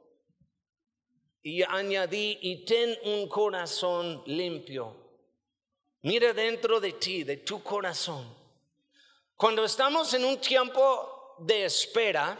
Y 1.43 1.63
añadí, 1.63 2.39
y 2.41 2.65
ten 2.65 2.97
un 3.05 3.29
corazón 3.29 4.23
limpio. 4.27 4.97
Mira 6.03 6.33
dentro 6.33 6.81
de 6.81 6.93
ti, 6.93 7.25
de 7.25 7.39
tu 7.39 7.63
corazón 7.63 8.43
cuando 9.43 9.65
estamos 9.65 10.15
en 10.15 10.25
un 10.25 10.41
tiempo 10.41 11.35
de 11.41 11.65
espera 11.65 12.39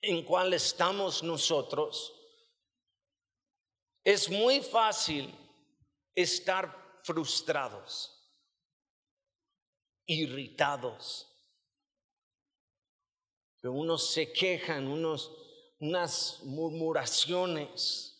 en 0.00 0.22
cual 0.22 0.54
estamos 0.54 1.24
nosotros, 1.24 2.19
es 4.04 4.28
muy 4.28 4.60
fácil 4.60 5.34
estar 6.14 7.00
frustrados, 7.02 8.32
irritados. 10.06 11.26
Unos 13.62 14.12
se 14.12 14.32
quejan, 14.32 14.86
unos, 14.86 15.30
unas 15.78 16.40
murmuraciones 16.44 18.10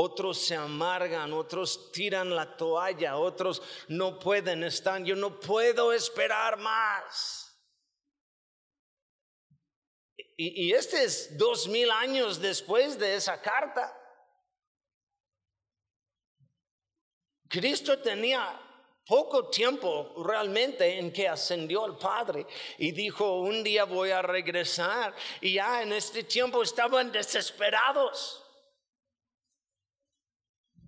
otros 0.00 0.38
se 0.38 0.54
amargan, 0.54 1.32
otros 1.32 1.90
tiran 1.90 2.32
la 2.32 2.56
toalla, 2.56 3.16
otros 3.16 3.60
no 3.88 4.20
pueden 4.20 4.62
estar, 4.62 5.02
yo 5.02 5.16
no 5.16 5.40
puedo 5.40 5.92
esperar 5.92 6.56
más. 6.56 7.52
Y, 10.36 10.72
este 10.72 11.02
es 11.02 11.36
dos 11.36 11.66
mil 11.66 11.90
años 11.90 12.40
después 12.40 12.96
de 12.96 13.16
esa 13.16 13.42
carta. 13.42 13.97
Cristo 17.48 17.98
tenía 17.98 18.60
poco 19.06 19.48
tiempo 19.48 20.12
realmente 20.22 20.98
en 20.98 21.10
que 21.10 21.26
ascendió 21.26 21.84
al 21.84 21.96
Padre 21.96 22.46
y 22.76 22.92
dijo, 22.92 23.40
un 23.40 23.64
día 23.64 23.84
voy 23.84 24.10
a 24.10 24.20
regresar. 24.20 25.14
Y 25.40 25.54
ya 25.54 25.82
en 25.82 25.92
este 25.92 26.24
tiempo 26.24 26.62
estaban 26.62 27.10
desesperados. 27.10 28.44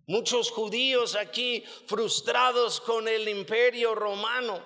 Muchos 0.06 0.50
judíos 0.50 1.16
aquí 1.16 1.64
frustrados 1.86 2.80
con 2.80 3.08
el 3.08 3.28
imperio 3.28 3.94
romano. 3.94 4.62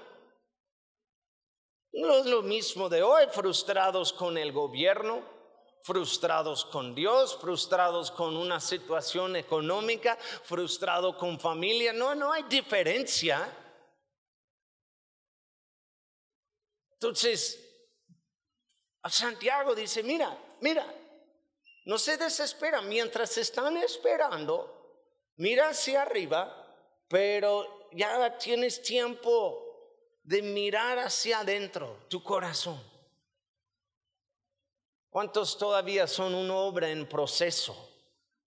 No 1.93 2.19
es 2.19 2.27
lo 2.27 2.43
mismo 2.43 2.89
de 2.89 3.05
hoy, 3.05 3.27
frustrados 3.31 4.13
con 4.13 4.37
el 4.37 4.51
gobierno, 4.51 5.23
frustrados 5.85 6.65
con 6.65 6.95
Dios, 6.95 7.39
frustrados 7.41 8.11
con 8.11 8.37
una 8.37 8.59
situación 8.59 9.37
económica, 9.37 10.17
frustrados 10.17 11.15
con 11.17 11.39
familia. 11.39 11.93
No, 11.93 12.15
no 12.15 12.33
hay 12.33 12.43
diferencia. 12.45 13.49
Entonces, 16.95 17.61
Santiago 19.09 19.75
dice, 19.75 20.03
mira, 20.03 20.37
mira, 20.61 20.87
no 21.85 21.99
se 21.99 22.17
desespera 22.17 22.83
mientras 22.83 23.37
están 23.39 23.77
esperando 23.77 24.75
Mira 25.37 25.71
hacia 25.71 26.03
arriba, 26.03 26.55
pero 27.09 27.89
ya 27.93 28.39
tienes 28.39 28.83
tiempo 28.83 29.61
de 30.23 30.43
mirar 30.43 30.99
hacia 30.99 31.41
adentro, 31.41 32.05
tu 32.09 32.23
corazón. 32.23 32.94
¿Cuántos 35.15 35.57
todavía 35.57 36.09
son 36.09 36.35
una 36.35 36.57
obra 36.57 36.91
en 36.91 37.09
proceso? 37.09 37.73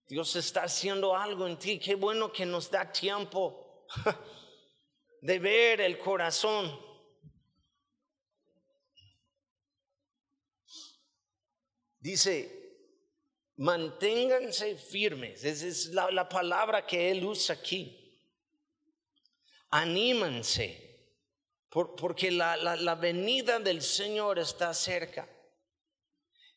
Dios 0.06 0.36
está 0.36 0.64
haciendo 0.64 1.16
algo 1.16 1.46
en 1.46 1.58
ti. 1.58 1.78
Qué 1.78 1.94
bueno 1.94 2.30
que 2.30 2.44
nos 2.44 2.70
da 2.70 2.92
tiempo 2.92 3.86
de 5.22 5.38
ver 5.38 5.80
el 5.80 5.98
corazón. 5.98 6.78
Dice, 12.00 12.84
manténganse 13.56 14.76
firmes. 14.76 15.44
Esa 15.44 15.66
es 15.68 15.86
la, 15.86 16.28
palabra 16.28 16.86
que 16.86 17.10
él 17.10 17.24
usa 17.24 17.54
aquí. 17.54 18.20
Anímanse, 19.70 21.14
porque 21.70 22.30
la, 22.30 22.58
la 22.58 22.94
venida 22.94 23.58
del 23.58 23.80
Señor 23.80 24.38
está 24.38 24.74
cerca. 24.74 25.26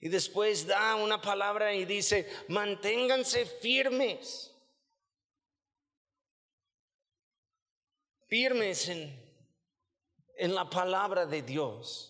Y 0.01 0.09
después 0.09 0.65
da 0.65 0.95
una 0.95 1.21
palabra 1.21 1.75
y 1.75 1.85
dice, 1.85 2.27
manténganse 2.47 3.45
firmes. 3.45 4.51
Firmes 8.27 8.89
en, 8.89 9.15
en 10.37 10.55
la 10.55 10.67
palabra 10.67 11.27
de 11.27 11.43
Dios. 11.43 12.07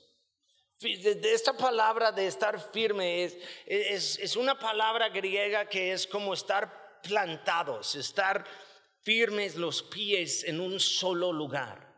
Esta 0.81 1.51
palabra 1.53 2.13
de 2.13 2.27
estar 2.27 2.59
firme 2.71 3.25
es, 3.25 3.37
es, 3.65 4.19
es, 4.19 4.35
una 4.37 4.57
palabra 4.57 5.09
griega 5.09 5.67
que 5.67 5.91
es 5.91 6.07
como 6.07 6.33
estar 6.33 7.01
plantados, 7.03 7.95
estar 7.95 8.45
firmes 9.01 9.57
los 9.57 9.83
pies 9.83 10.45
en 10.45 10.61
un 10.61 10.79
solo 10.79 11.33
lugar. 11.33 11.90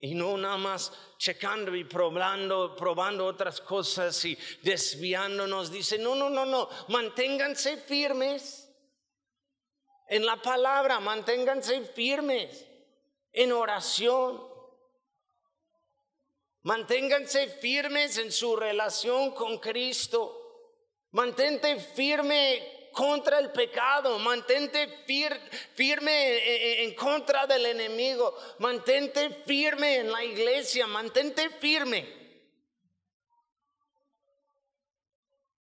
Y 0.00 0.14
no 0.14 0.36
nada 0.38 0.56
más 0.56 0.92
checando 1.18 1.76
y 1.76 1.84
probando, 1.84 2.74
probando 2.74 3.26
otras 3.26 3.60
cosas 3.60 4.24
y 4.24 4.36
desviándonos. 4.62 5.70
Dice, 5.70 5.98
no, 5.98 6.14
no, 6.14 6.30
no, 6.30 6.46
no, 6.46 6.68
manténganse 6.88 7.76
firmes 7.76 8.70
en 10.08 10.24
la 10.24 10.36
palabra, 10.36 11.00
manténganse 11.00 11.84
firmes 11.84 12.66
en 13.32 13.52
oración. 13.52 14.48
Manténganse 16.62 17.48
firmes 17.48 18.18
en 18.18 18.32
su 18.32 18.56
relación 18.56 19.32
con 19.32 19.58
Cristo. 19.58 20.36
Mantente 21.12 21.76
firme 21.80 22.79
contra 22.92 23.38
el 23.38 23.50
pecado. 23.50 24.18
Mantente 24.18 25.04
firme 25.74 26.84
en 26.84 26.94
contra 26.94 27.46
del 27.46 27.66
enemigo. 27.66 28.36
Mantente 28.58 29.30
firme 29.46 29.96
en 29.96 30.12
la 30.12 30.24
iglesia. 30.24 30.86
Mantente 30.86 31.50
firme. 31.50 32.20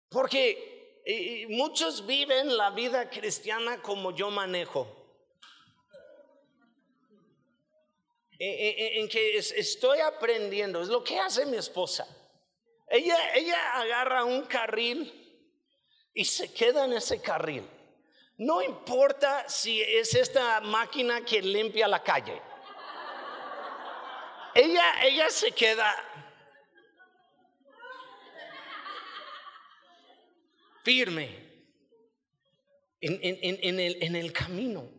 Porque 0.10 1.46
muchos 1.50 2.06
viven 2.06 2.56
la 2.56 2.72
vida 2.72 3.10
cristiana 3.10 3.82
como 3.82 4.16
yo 4.16 4.30
manejo. 4.30 4.98
en, 8.40 9.08
que 9.08 9.38
estoy 9.38 10.00
aprendiendo, 10.00 10.82
es 10.82 10.90
lo 10.90 11.04
que 11.04 11.20
hace 11.20 11.46
mi 11.46 11.58
esposa. 11.58 12.08
Ella, 12.90 13.34
ella 13.34 13.74
agarra 13.74 14.24
un 14.24 14.44
carril 14.44 15.27
y 16.18 16.26
se 16.26 16.52
queda 16.52 16.86
en 16.86 16.94
ese 16.94 17.22
carril. 17.22 17.64
No 18.38 18.64
importa 18.64 19.48
si 19.48 19.84
es 19.84 20.16
esta 20.16 20.62
máquina 20.62 21.24
que 21.24 21.44
limpia 21.44 21.88
la 21.88 22.02
calle. 22.02 22.42
Ella, 24.56 25.04
ella 25.04 25.30
se 25.30 25.52
queda 25.52 25.96
firme 30.84 31.30
en, 33.00 33.80
el, 33.80 34.04
en 34.04 34.16
el 34.16 34.34
camino. 34.34 34.97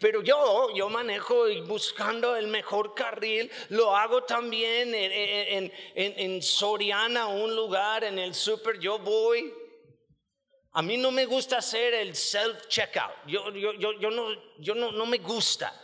Pero 0.00 0.22
yo, 0.22 0.70
yo 0.74 0.88
manejo 0.88 1.44
buscando 1.66 2.36
el 2.36 2.46
mejor 2.46 2.94
carril, 2.94 3.50
lo 3.70 3.96
hago 3.96 4.22
también 4.22 4.94
en, 4.94 5.72
en, 5.94 6.42
Soriana, 6.42 7.26
un 7.26 7.54
lugar, 7.56 8.04
en 8.04 8.18
el 8.18 8.34
super, 8.34 8.78
yo 8.78 8.98
voy. 8.98 9.52
A 10.72 10.82
mí 10.82 10.96
no 10.96 11.10
me 11.10 11.26
gusta 11.26 11.58
hacer 11.58 11.94
el 11.94 12.14
self-checkout, 12.14 13.26
yo, 13.26 13.50
yo, 13.50 13.72
yo, 13.72 13.92
yo, 13.98 14.10
no, 14.10 14.28
yo 14.58 14.74
no, 14.74 14.92
no 14.92 15.06
me 15.06 15.18
gusta, 15.18 15.74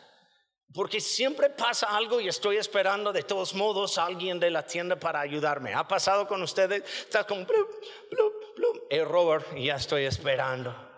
porque 0.73 1.01
siempre 1.01 1.51
pasa 1.51 1.97
algo 1.97 2.21
y 2.21 2.29
estoy 2.29 2.59
esperando 2.59 3.13
de 3.13 3.25
todos 3.25 3.55
modos 3.55 3.99
a 3.99 4.07
alguien 4.07 4.39
de 4.39 4.51
la 4.51 4.65
tienda 4.65 4.97
para 4.97 5.21
ayudarme. 5.21 5.75
¿Ha 5.75 5.89
pasado 5.89 6.29
con 6.29 6.43
ustedes? 6.43 6.85
Está 6.85 7.27
como, 7.27 7.47
error 8.91 9.45
y 9.57 9.67
ya 9.67 9.77
estoy 9.77 10.05
esperando. 10.05 10.94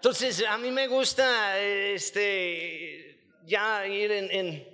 Entonces, 0.00 0.42
a 0.48 0.56
mí 0.56 0.70
me 0.70 0.88
gusta 0.88 1.60
este, 1.60 3.20
ya 3.44 3.86
ir 3.86 4.10
en, 4.10 4.66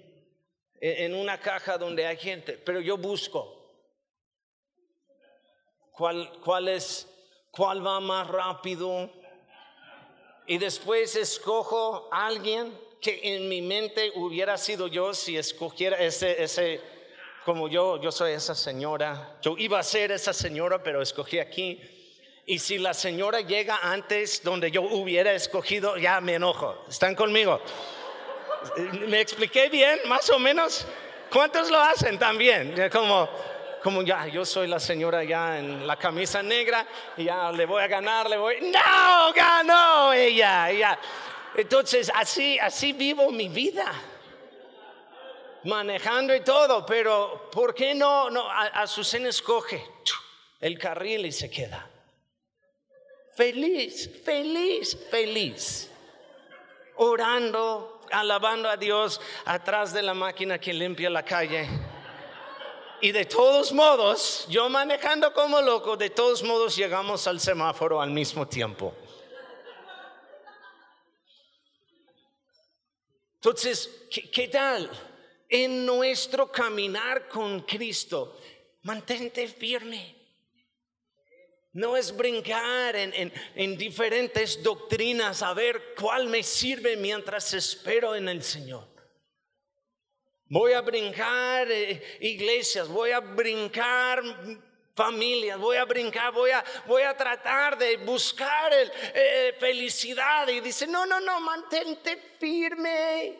en, 0.80 1.14
una 1.16 1.40
caja 1.40 1.76
donde 1.76 2.06
hay 2.06 2.16
gente, 2.16 2.52
pero 2.52 2.78
yo 2.78 2.96
busco 2.96 3.82
cuál, 5.90 6.68
es, 6.68 7.08
cuál 7.50 7.84
va 7.84 7.98
más 7.98 8.28
rápido. 8.28 9.10
Y 10.46 10.58
después 10.58 11.16
escojo 11.16 12.08
a 12.12 12.28
alguien 12.28 12.72
que 13.00 13.18
en 13.24 13.48
mi 13.48 13.62
mente 13.62 14.12
hubiera 14.14 14.56
sido 14.56 14.86
yo 14.86 15.12
si 15.12 15.36
escogiera 15.36 15.96
ese, 15.96 16.40
ese, 16.40 16.80
como 17.44 17.66
yo, 17.66 18.00
yo 18.00 18.12
soy 18.12 18.30
esa 18.30 18.54
señora. 18.54 19.36
Yo 19.42 19.56
iba 19.58 19.80
a 19.80 19.82
ser 19.82 20.12
esa 20.12 20.32
señora, 20.32 20.84
pero 20.84 21.02
escogí 21.02 21.40
aquí. 21.40 21.95
Y 22.48 22.60
si 22.60 22.78
la 22.78 22.94
señora 22.94 23.40
llega 23.40 23.80
antes 23.82 24.40
donde 24.40 24.70
yo 24.70 24.82
hubiera 24.82 25.32
escogido, 25.32 25.96
ya 25.96 26.20
me 26.20 26.34
enojo. 26.34 26.84
¿Están 26.88 27.16
conmigo? 27.16 27.60
¿Me 29.08 29.20
expliqué 29.20 29.68
bien, 29.68 29.98
más 30.06 30.30
o 30.30 30.38
menos? 30.38 30.86
¿Cuántos 31.32 31.68
lo 31.72 31.80
hacen 31.80 32.20
también? 32.20 32.88
Como, 32.92 33.28
como 33.82 34.00
ya, 34.02 34.28
yo 34.28 34.44
soy 34.44 34.68
la 34.68 34.78
señora 34.78 35.24
ya 35.24 35.58
en 35.58 35.88
la 35.88 35.96
camisa 35.96 36.40
negra 36.40 36.86
y 37.16 37.24
ya 37.24 37.50
le 37.50 37.66
voy 37.66 37.82
a 37.82 37.88
ganar, 37.88 38.30
le 38.30 38.36
voy. 38.36 38.60
No, 38.60 39.32
ganó 39.34 40.12
ella, 40.12 40.70
ya. 40.70 41.00
Entonces, 41.56 42.12
así, 42.14 42.60
así 42.60 42.92
vivo 42.92 43.28
mi 43.32 43.48
vida 43.48 43.92
manejando 45.64 46.32
y 46.32 46.42
todo, 46.42 46.86
pero 46.86 47.50
¿por 47.50 47.74
qué 47.74 47.92
no? 47.92 48.30
no 48.30 48.48
Azucena 48.48 49.30
escoge 49.30 49.84
el 50.60 50.78
carril 50.78 51.26
y 51.26 51.32
se 51.32 51.50
queda 51.50 51.90
feliz, 53.36 54.10
feliz, 54.24 54.96
feliz. 55.10 55.90
Orando, 56.96 58.00
alabando 58.10 58.68
a 58.68 58.76
Dios 58.76 59.20
atrás 59.44 59.92
de 59.92 60.02
la 60.02 60.14
máquina 60.14 60.58
que 60.58 60.72
limpia 60.72 61.10
la 61.10 61.24
calle. 61.24 61.68
Y 63.02 63.12
de 63.12 63.26
todos 63.26 63.72
modos, 63.72 64.46
yo 64.48 64.68
manejando 64.70 65.32
como 65.34 65.60
loco, 65.60 65.96
de 65.96 66.10
todos 66.10 66.42
modos 66.42 66.74
llegamos 66.76 67.26
al 67.26 67.40
semáforo 67.40 68.00
al 68.00 68.10
mismo 68.10 68.48
tiempo. 68.48 68.94
Entonces, 73.34 74.06
¿qué, 74.32 74.48
tal? 74.48 74.90
En 75.48 75.84
nuestro 75.84 76.50
caminar 76.50 77.28
con 77.28 77.60
Cristo, 77.60 78.38
mantente 78.82 79.46
firme. 79.46 80.16
No 81.76 81.94
es 81.94 82.16
brincar 82.16 82.96
en, 82.96 83.76
diferentes 83.76 84.62
doctrinas 84.62 85.42
a 85.42 85.52
ver 85.52 85.94
cuál 85.94 86.26
me 86.26 86.42
sirve 86.42 86.96
mientras 86.96 87.52
espero 87.52 88.14
en 88.14 88.30
el 88.30 88.42
Señor. 88.42 88.88
Voy 90.48 90.72
a 90.72 90.80
brincar 90.80 91.70
eh, 91.70 92.16
iglesias, 92.20 92.88
voy 92.88 93.10
a 93.10 93.20
brincar 93.20 94.22
familias, 94.94 95.58
voy 95.58 95.76
a 95.76 95.84
brincar, 95.84 96.32
voy 96.32 96.50
a, 96.50 96.64
voy 96.86 97.02
a 97.02 97.14
tratar 97.14 97.76
de 97.76 97.98
buscar 97.98 98.72
eh, 98.72 99.54
felicidad. 99.60 100.48
Y 100.48 100.60
dice, 100.60 100.86
no, 100.86 101.04
no, 101.04 101.20
no, 101.20 101.40
mantente 101.40 102.16
firme. 102.40 103.38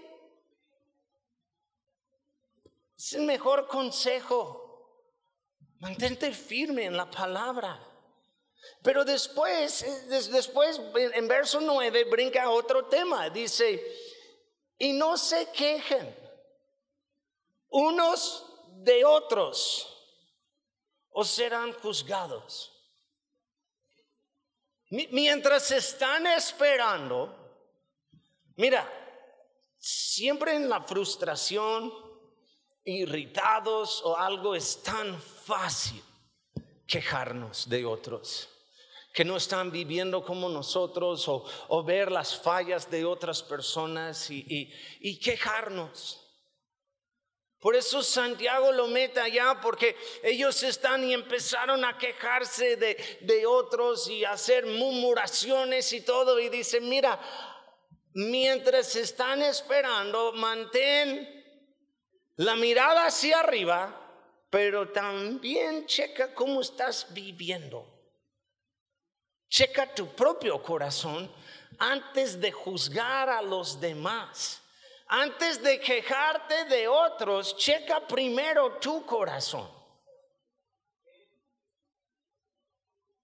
Es 2.99 3.14
el 3.14 3.22
mejor 3.22 3.66
consejo. 3.66 4.62
Mantente 5.79 6.33
firme 6.33 6.85
en 6.85 6.99
la 6.99 7.11
palabra. 7.11 7.94
Pero 8.83 9.05
después, 9.05 9.85
después 10.31 10.81
en 10.94 11.26
verso 11.26 11.61
9 11.61 12.05
brinca 12.05 12.50
otro 12.50 12.87
tema. 12.87 13.29
Dice, 13.31 13.85
y 14.79 14.92
no 14.92 15.16
se 15.16 15.50
quejen 15.50 16.16
unos 17.70 18.44
de 18.76 19.05
otros 19.05 19.92
o 21.11 21.24
serán 21.24 21.72
juzgados. 21.72 22.72
Mientras 24.90 25.70
están 25.72 26.29
esperando, 26.29 27.35
mira, 28.55 28.88
siempre 29.79 30.55
en 30.55 30.68
la 30.68 30.81
frustración, 30.81 31.92
irritados 32.85 34.00
o 34.05 34.16
algo 34.16 34.55
es 34.55 34.81
tan 34.81 35.20
fácil 35.20 36.00
quejarnos 36.87 37.68
de 37.68 37.85
otros 37.85 38.48
que 39.16 39.24
no 39.24 39.38
están 39.38 39.70
viviendo 39.70 40.22
como 40.22 40.46
nosotros 40.50 41.26
o, 41.26 41.83
ver 41.85 42.12
las 42.12 42.38
fallas 42.38 42.90
de 42.90 43.07
otras 43.07 43.42
personas 43.42 44.31
y, 44.31 45.18
quejarnos. 45.20 46.20
Por 47.59 47.76
eso 47.76 48.02
Santiago 48.02 48.72
lo 48.72 48.88
mete 48.88 49.18
allá, 49.18 49.59
porque 49.62 49.96
ellos 50.22 50.62
están 50.62 51.02
y 51.02 51.14
empezaron 51.14 51.83
a 51.87 51.96
quejarse 51.96 52.76
de, 52.76 53.18
de 53.22 53.46
otros 53.46 54.07
y 54.11 54.22
hacer 54.26 54.66
murmuraciones 54.66 55.94
y 55.94 56.02
todo. 56.02 56.38
Y 56.38 56.50
dice, 56.50 56.83
mira, 56.83 57.18
mientras 58.12 58.96
están 58.96 59.40
esperando, 59.40 60.35
mantén 60.35 61.26
la 62.37 62.55
mirada 62.55 63.07
hacia 63.07 63.40
arriba, 63.40 63.98
pero 64.50 64.92
también 64.92 65.87
checa 65.87 66.35
cómo 66.35 66.61
estás 66.61 67.14
viviendo. 67.14 67.95
Checa 69.48 69.94
tu 69.94 70.09
propio 70.14 70.62
corazón 70.62 71.30
antes 71.78 72.40
de 72.40 72.52
juzgar 72.52 73.28
a 73.28 73.42
los 73.42 73.80
demás. 73.80 74.61
Antes 75.09 75.62
de 75.62 75.78
quejarte 75.78 76.64
de 76.64 76.88
otros, 76.88 77.56
checa 77.56 78.06
primero 78.06 78.78
tu 78.78 79.06
corazón. 79.06 79.70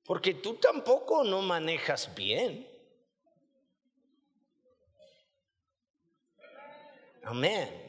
Porque 0.04 0.34
tú 0.34 0.54
tampoco 0.54 1.24
no 1.24 1.42
manejas 1.42 2.12
bien. 2.14 2.68
Amén. 7.24 7.82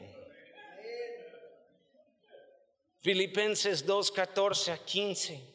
Filipenses 3.00 3.84
2, 3.84 4.10
14 4.10 4.72
a 4.72 4.78
15. 4.78 5.53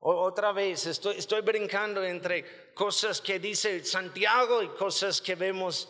Otra 0.00 0.52
vez, 0.52 0.86
estoy, 0.86 1.40
brincando 1.42 2.02
entre 2.02 2.72
cosas 2.72 3.20
que 3.20 3.38
dice 3.38 3.84
Santiago 3.84 4.62
y 4.62 4.68
cosas 4.68 5.20
que 5.20 5.34
vemos 5.34 5.88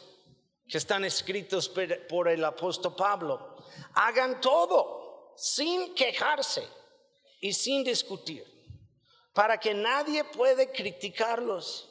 que 0.69 0.79
están 0.79 1.05
escritos 1.05 1.71
por 2.09 2.29
el 2.29 2.45
apóstol 2.45 2.95
Pablo. 2.97 3.57
Hagan 3.95 4.41
todo 4.41 5.35
sin 5.37 5.95
quejarse 5.95 6.67
y 7.41 7.53
sin 7.53 7.85
discutir, 7.85 8.45
para 9.33 9.59
que 9.59 9.75
nadie 9.75 10.25
puede 10.25 10.73
criticarlos 10.73 11.91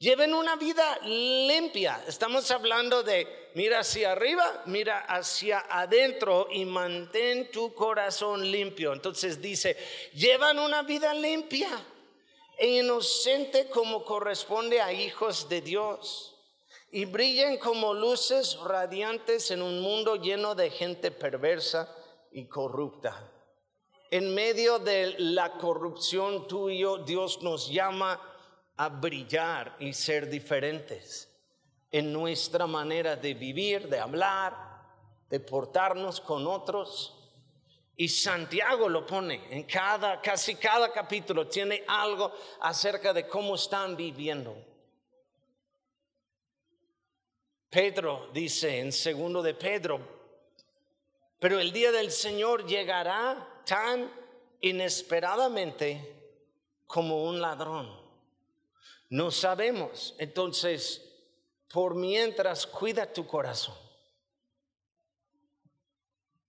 Lleven 0.00 0.32
una 0.32 0.54
vida 0.54 1.00
limpia. 1.02 2.04
Estamos 2.06 2.48
hablando 2.52 3.02
de 3.02 3.47
mira 3.58 3.80
hacia 3.80 4.12
arriba, 4.12 4.62
mira 4.66 5.00
hacia 5.00 5.66
adentro 5.68 6.46
y 6.48 6.64
mantén 6.64 7.50
tu 7.50 7.74
corazón 7.74 8.48
limpio. 8.52 8.92
Entonces 8.92 9.42
dice, 9.42 9.76
llevan 10.14 10.60
una 10.60 10.84
vida 10.84 11.12
limpia 11.12 11.68
e 12.56 12.78
inocente 12.78 13.68
como 13.68 14.04
corresponde 14.04 14.80
a 14.80 14.92
hijos 14.92 15.48
de 15.48 15.60
Dios. 15.60 16.34
y 16.90 17.04
brillen 17.04 17.58
como 17.58 17.92
luces 17.92 18.56
radiantes 18.60 19.50
en 19.50 19.60
un 19.60 19.80
mundo 19.80 20.16
lleno 20.16 20.54
de 20.54 20.70
gente 20.70 21.10
perversa 21.10 21.94
y 22.32 22.46
corrupta. 22.46 23.30
En 24.10 24.34
medio 24.34 24.78
de 24.78 25.16
la 25.18 25.58
corrupción 25.58 26.48
tuyo, 26.48 26.96
Dios 26.96 27.42
nos 27.42 27.68
llama 27.68 28.18
a 28.78 28.88
brillar 28.88 29.76
y 29.80 29.92
ser 29.92 30.30
diferentes 30.30 31.27
en 31.90 32.12
nuestra 32.12 32.66
manera 32.66 33.16
de 33.16 33.34
vivir, 33.34 33.88
de 33.88 33.98
hablar, 33.98 34.54
de 35.28 35.40
portarnos 35.40 36.20
con 36.20 36.46
otros. 36.46 37.14
Y 37.96 38.08
Santiago 38.08 38.88
lo 38.88 39.06
pone 39.06 39.42
en 39.50 39.64
cada, 39.64 40.20
casi 40.20 40.54
cada 40.54 40.92
capítulo, 40.92 41.48
tiene 41.48 41.84
algo 41.88 42.32
acerca 42.60 43.12
de 43.12 43.26
cómo 43.26 43.56
están 43.56 43.96
viviendo. 43.96 44.56
Pedro 47.70 48.30
dice 48.32 48.78
en 48.78 48.92
segundo 48.92 49.42
de 49.42 49.54
Pedro, 49.54 50.00
pero 51.38 51.60
el 51.60 51.72
día 51.72 51.92
del 51.92 52.10
Señor 52.10 52.66
llegará 52.66 53.62
tan 53.66 54.10
inesperadamente 54.60 56.14
como 56.86 57.24
un 57.24 57.40
ladrón. 57.40 57.88
No 59.10 59.30
sabemos. 59.30 60.14
Entonces, 60.18 61.07
por 61.72 61.94
mientras, 61.94 62.66
cuida 62.66 63.12
tu 63.12 63.26
corazón. 63.26 63.76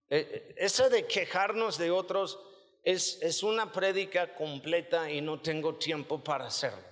Eh, 0.10 0.28
eh, 0.32 0.56
esa 0.58 0.90
de 0.90 1.06
quejarnos 1.06 1.78
de 1.78 1.92
otros 1.92 2.40
es, 2.84 3.20
es 3.22 3.44
una 3.44 3.72
prédica 3.72 4.34
completa 4.34 5.12
y 5.12 5.22
no 5.22 5.42
tengo 5.42 5.76
tiempo 5.76 6.24
para 6.24 6.48
hacerlo. 6.48 6.90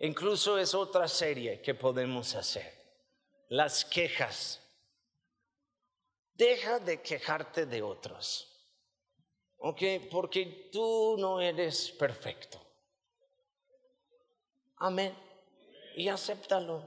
Incluso 0.00 0.58
es 0.58 0.74
otra 0.74 1.06
serie 1.06 1.60
que 1.62 1.74
podemos 1.74 2.34
hacer. 2.34 2.74
Las 3.48 3.84
quejas. 3.84 4.60
Deja 6.34 6.80
de 6.80 7.00
quejarte 7.00 7.66
de 7.66 7.82
otros. 7.82 8.48
¿Ok? 9.58 9.80
Porque 10.10 10.70
tú 10.72 11.16
no 11.18 11.40
eres 11.40 11.92
perfecto. 11.92 12.60
Amén. 14.78 15.16
Y 15.94 16.08
acéptalo. 16.08 16.82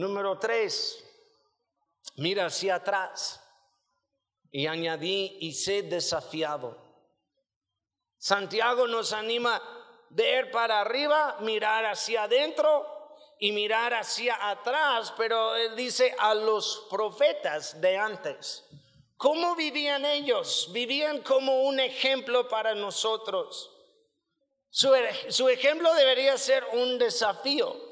Número 0.00 0.38
tres, 0.38 1.04
mira 2.16 2.46
hacia 2.46 2.76
atrás. 2.76 3.38
Y 4.50 4.66
añadí, 4.66 5.36
y 5.42 5.52
sé 5.52 5.82
desafiado. 5.82 6.74
Santiago 8.16 8.86
nos 8.86 9.12
anima 9.12 9.56
a 9.56 9.62
ver 10.08 10.50
para 10.50 10.80
arriba, 10.80 11.36
mirar 11.40 11.84
hacia 11.84 12.22
adentro 12.22 13.18
y 13.38 13.52
mirar 13.52 13.92
hacia 13.92 14.48
atrás, 14.48 15.12
pero 15.18 15.54
él 15.54 15.76
dice 15.76 16.16
a 16.18 16.32
los 16.32 16.86
profetas 16.88 17.78
de 17.78 17.98
antes. 17.98 18.64
¿Cómo 19.18 19.54
vivían 19.54 20.06
ellos? 20.06 20.70
Vivían 20.72 21.20
como 21.20 21.64
un 21.64 21.78
ejemplo 21.78 22.48
para 22.48 22.74
nosotros. 22.74 23.70
Su 24.70 25.48
ejemplo 25.50 25.92
debería 25.92 26.38
ser 26.38 26.64
un 26.72 26.98
desafío. 26.98 27.89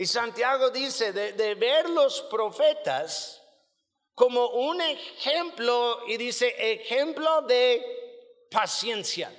Y 0.00 0.06
Santiago 0.06 0.70
dice 0.70 1.12
de, 1.12 1.54
ver 1.56 1.90
los 1.90 2.22
profetas 2.22 3.42
como 4.14 4.46
un 4.46 4.80
ejemplo, 4.80 6.06
y 6.06 6.16
dice 6.16 6.54
ejemplo 6.56 7.42
de 7.42 8.46
paciencia. 8.48 9.36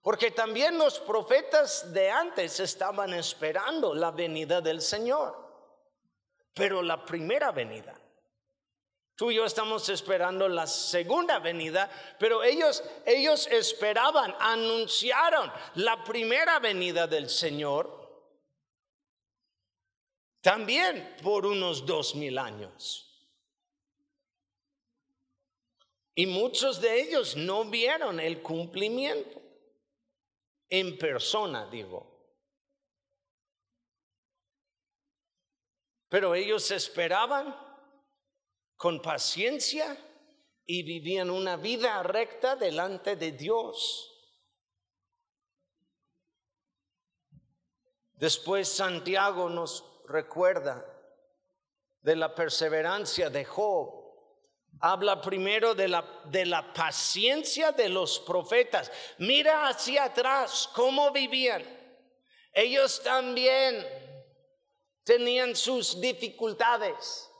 Porque 0.00 0.30
también 0.30 0.78
los 0.78 0.98
profetas 1.00 1.92
de 1.92 2.10
antes 2.10 2.58
estaban 2.60 3.12
esperando 3.12 3.94
la 3.94 4.10
venida 4.10 4.62
del 4.62 4.80
Señor. 4.80 5.36
Pero 6.54 6.82
la 6.82 7.04
primera 7.04 7.52
venida. 7.52 7.94
Tú 9.16 9.30
y 9.30 9.34
yo 9.34 9.44
estamos 9.44 9.86
esperando 9.90 10.48
la 10.48 10.66
segunda 10.66 11.38
venida, 11.40 11.90
pero 12.18 12.42
ellos 12.42 12.82
ellos 13.04 13.48
esperaban, 13.48 14.34
anunciaron 14.40 15.52
la 15.74 16.02
primera 16.04 16.58
venida 16.58 17.06
del 17.06 17.28
Señor 17.28 18.03
también 20.44 21.16
por 21.22 21.46
unos 21.46 21.86
dos 21.86 22.14
mil 22.14 22.36
años. 22.36 23.10
Y 26.14 26.26
muchos 26.26 26.82
de 26.82 27.00
ellos 27.00 27.34
no 27.34 27.64
vieron 27.64 28.20
el 28.20 28.42
cumplimiento 28.42 29.40
en 30.68 30.98
persona, 30.98 31.66
digo. 31.70 32.12
Pero 36.10 36.34
ellos 36.34 36.70
esperaban 36.70 37.56
con 38.76 39.00
paciencia 39.00 39.96
y 40.66 40.82
vivían 40.82 41.30
una 41.30 41.56
vida 41.56 42.02
recta 42.02 42.54
delante 42.54 43.16
de 43.16 43.32
Dios. 43.32 44.10
Después 48.12 48.68
Santiago 48.68 49.48
nos 49.48 49.93
recuerda 50.06 50.84
de 52.00 52.16
la 52.16 52.34
perseverancia 52.34 53.30
de 53.30 53.44
Job. 53.44 54.02
Habla 54.80 55.20
primero 55.20 55.74
de 55.74 55.88
la, 55.88 56.04
de 56.26 56.44
la 56.44 56.72
paciencia 56.72 57.72
de 57.72 57.88
los 57.88 58.18
profetas. 58.20 58.90
Mira 59.18 59.68
hacia 59.68 60.04
atrás 60.04 60.68
cómo 60.74 61.10
vivían. 61.12 61.62
Ellos 62.52 63.02
también 63.02 63.86
tenían 65.04 65.54
sus 65.54 66.00
dificultades, 66.00 67.30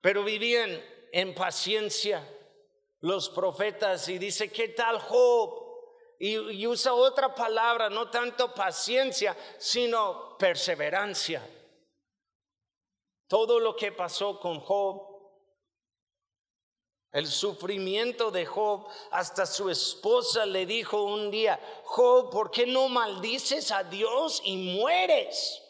pero 0.00 0.24
vivían 0.24 0.82
en 1.12 1.34
paciencia 1.34 2.26
los 3.00 3.28
profetas. 3.30 4.08
Y 4.08 4.18
dice, 4.18 4.50
¿qué 4.50 4.68
tal 4.68 4.98
Job? 4.98 5.70
Y, 6.18 6.66
usa 6.66 6.92
otra 6.92 7.34
palabra, 7.34 7.88
no 7.88 8.10
tanto 8.10 8.54
paciencia, 8.54 9.34
sino 9.58 10.29
perseverancia. 10.40 11.46
Todo 13.28 13.60
lo 13.60 13.76
que 13.76 13.92
pasó 13.92 14.40
con 14.40 14.58
Job, 14.58 15.06
el 17.12 17.26
sufrimiento 17.26 18.32
de 18.32 18.46
Job, 18.46 18.88
hasta 19.12 19.46
su 19.46 19.70
esposa 19.70 20.46
le 20.46 20.66
dijo 20.66 21.04
un 21.04 21.30
día, 21.30 21.60
Job, 21.84 22.30
¿por 22.30 22.50
qué 22.50 22.66
no 22.66 22.88
maldices 22.88 23.70
a 23.70 23.84
Dios 23.84 24.40
y 24.44 24.56
mueres? 24.56 25.62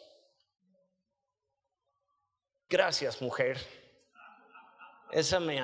Gracias, 2.67 3.21
mujer. 3.21 3.59
Esa 5.11 5.39
me, 5.39 5.59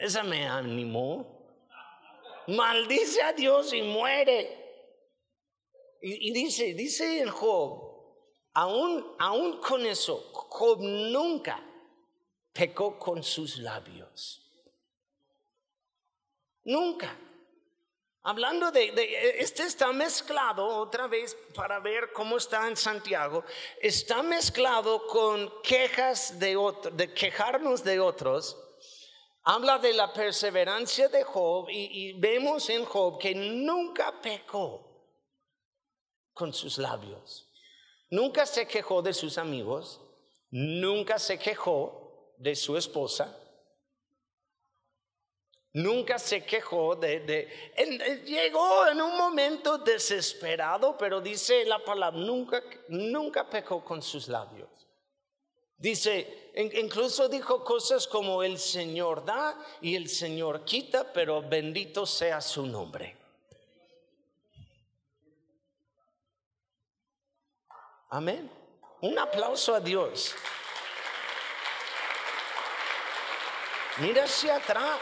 esa 0.00 0.22
me 0.22 0.48
animó 0.48 1.40
maldice 2.50 3.22
a 3.22 3.32
Dios 3.32 3.72
y 3.72 3.82
muere. 3.82 4.56
Y, 6.02 6.32
dice, 6.32 6.72
dice 6.74 7.20
en 7.20 7.28
Job, 7.28 7.89
aún, 8.54 9.14
aún 9.18 9.60
con 9.60 9.84
eso, 9.86 10.30
Job 10.32 10.80
nunca 10.80 11.62
pecó 12.52 12.98
con 12.98 13.22
sus 13.22 13.58
labios. 13.58 14.42
Nunca. 16.64 17.16
Hablando 18.22 18.70
de, 18.70 18.92
este 19.38 19.62
está 19.62 19.92
mezclado 19.92 20.66
otra 20.66 21.06
vez 21.06 21.34
para 21.54 21.80
ver 21.80 22.12
cómo 22.12 22.36
está 22.36 22.68
en 22.68 22.76
Santiago, 22.76 23.44
está 23.80 24.22
mezclado 24.22 25.06
con 25.06 25.50
quejas 25.62 26.38
de, 26.38 26.54
otros, 26.56 26.94
de 26.96 27.14
quejarnos 27.14 27.82
de 27.82 27.98
otros 27.98 28.56
habla 29.42 29.78
de 29.78 29.92
la 29.92 30.12
perseverancia 30.12 31.08
de 31.08 31.24
Job 31.24 31.68
y, 31.70 32.12
vemos 32.14 32.68
en 32.70 32.84
Job 32.84 33.18
que 33.18 33.34
nunca 33.34 34.20
pecó 34.20 34.86
con 36.32 36.52
sus 36.52 36.78
labios. 36.78 37.49
Nunca 38.10 38.44
se 38.44 38.66
quejó 38.66 39.02
de 39.02 39.14
sus 39.14 39.38
amigos, 39.38 40.00
nunca 40.50 41.18
se 41.18 41.38
quejó 41.38 42.34
de 42.38 42.56
su 42.56 42.76
esposa, 42.76 43.36
nunca 45.72 46.18
se 46.18 46.44
quejó 46.44 46.96
de... 46.96 47.20
de 47.20 48.22
llegó 48.24 48.88
en 48.88 49.00
un 49.00 49.16
momento 49.16 49.78
desesperado, 49.78 50.98
pero 50.98 51.20
dice 51.20 51.64
la 51.64 51.78
palabra, 51.78 52.18
nunca, 52.18 52.62
nunca 52.88 53.48
pecó 53.48 53.84
con 53.84 54.02
sus 54.02 54.26
labios. 54.26 54.68
Dice, 55.78 56.50
incluso 56.56 57.28
dijo 57.28 57.64
cosas 57.64 58.08
como 58.08 58.42
el 58.42 58.58
Señor 58.58 59.24
da 59.24 59.56
y 59.80 59.94
el 59.94 60.08
Señor 60.08 60.64
quita, 60.64 61.12
pero 61.12 61.42
bendito 61.42 62.04
sea 62.04 62.40
su 62.40 62.66
nombre. 62.66 63.19
Amén. 68.10 68.50
Un 69.02 69.16
aplauso 69.18 69.72
a 69.72 69.80
Dios. 69.80 70.34
Mira 73.98 74.24
hacia 74.24 74.56
atrás. 74.56 75.00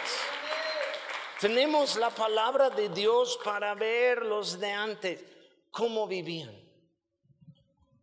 Tenemos 1.41 1.97
la 1.97 2.11
palabra 2.11 2.69
de 2.69 2.91
Dios 2.91 3.39
para 3.43 3.75
ver 3.75 4.27
los 4.27 4.61
de 4.61 4.73
antes, 4.73 5.25
cómo 5.71 6.07
vivían. 6.07 6.55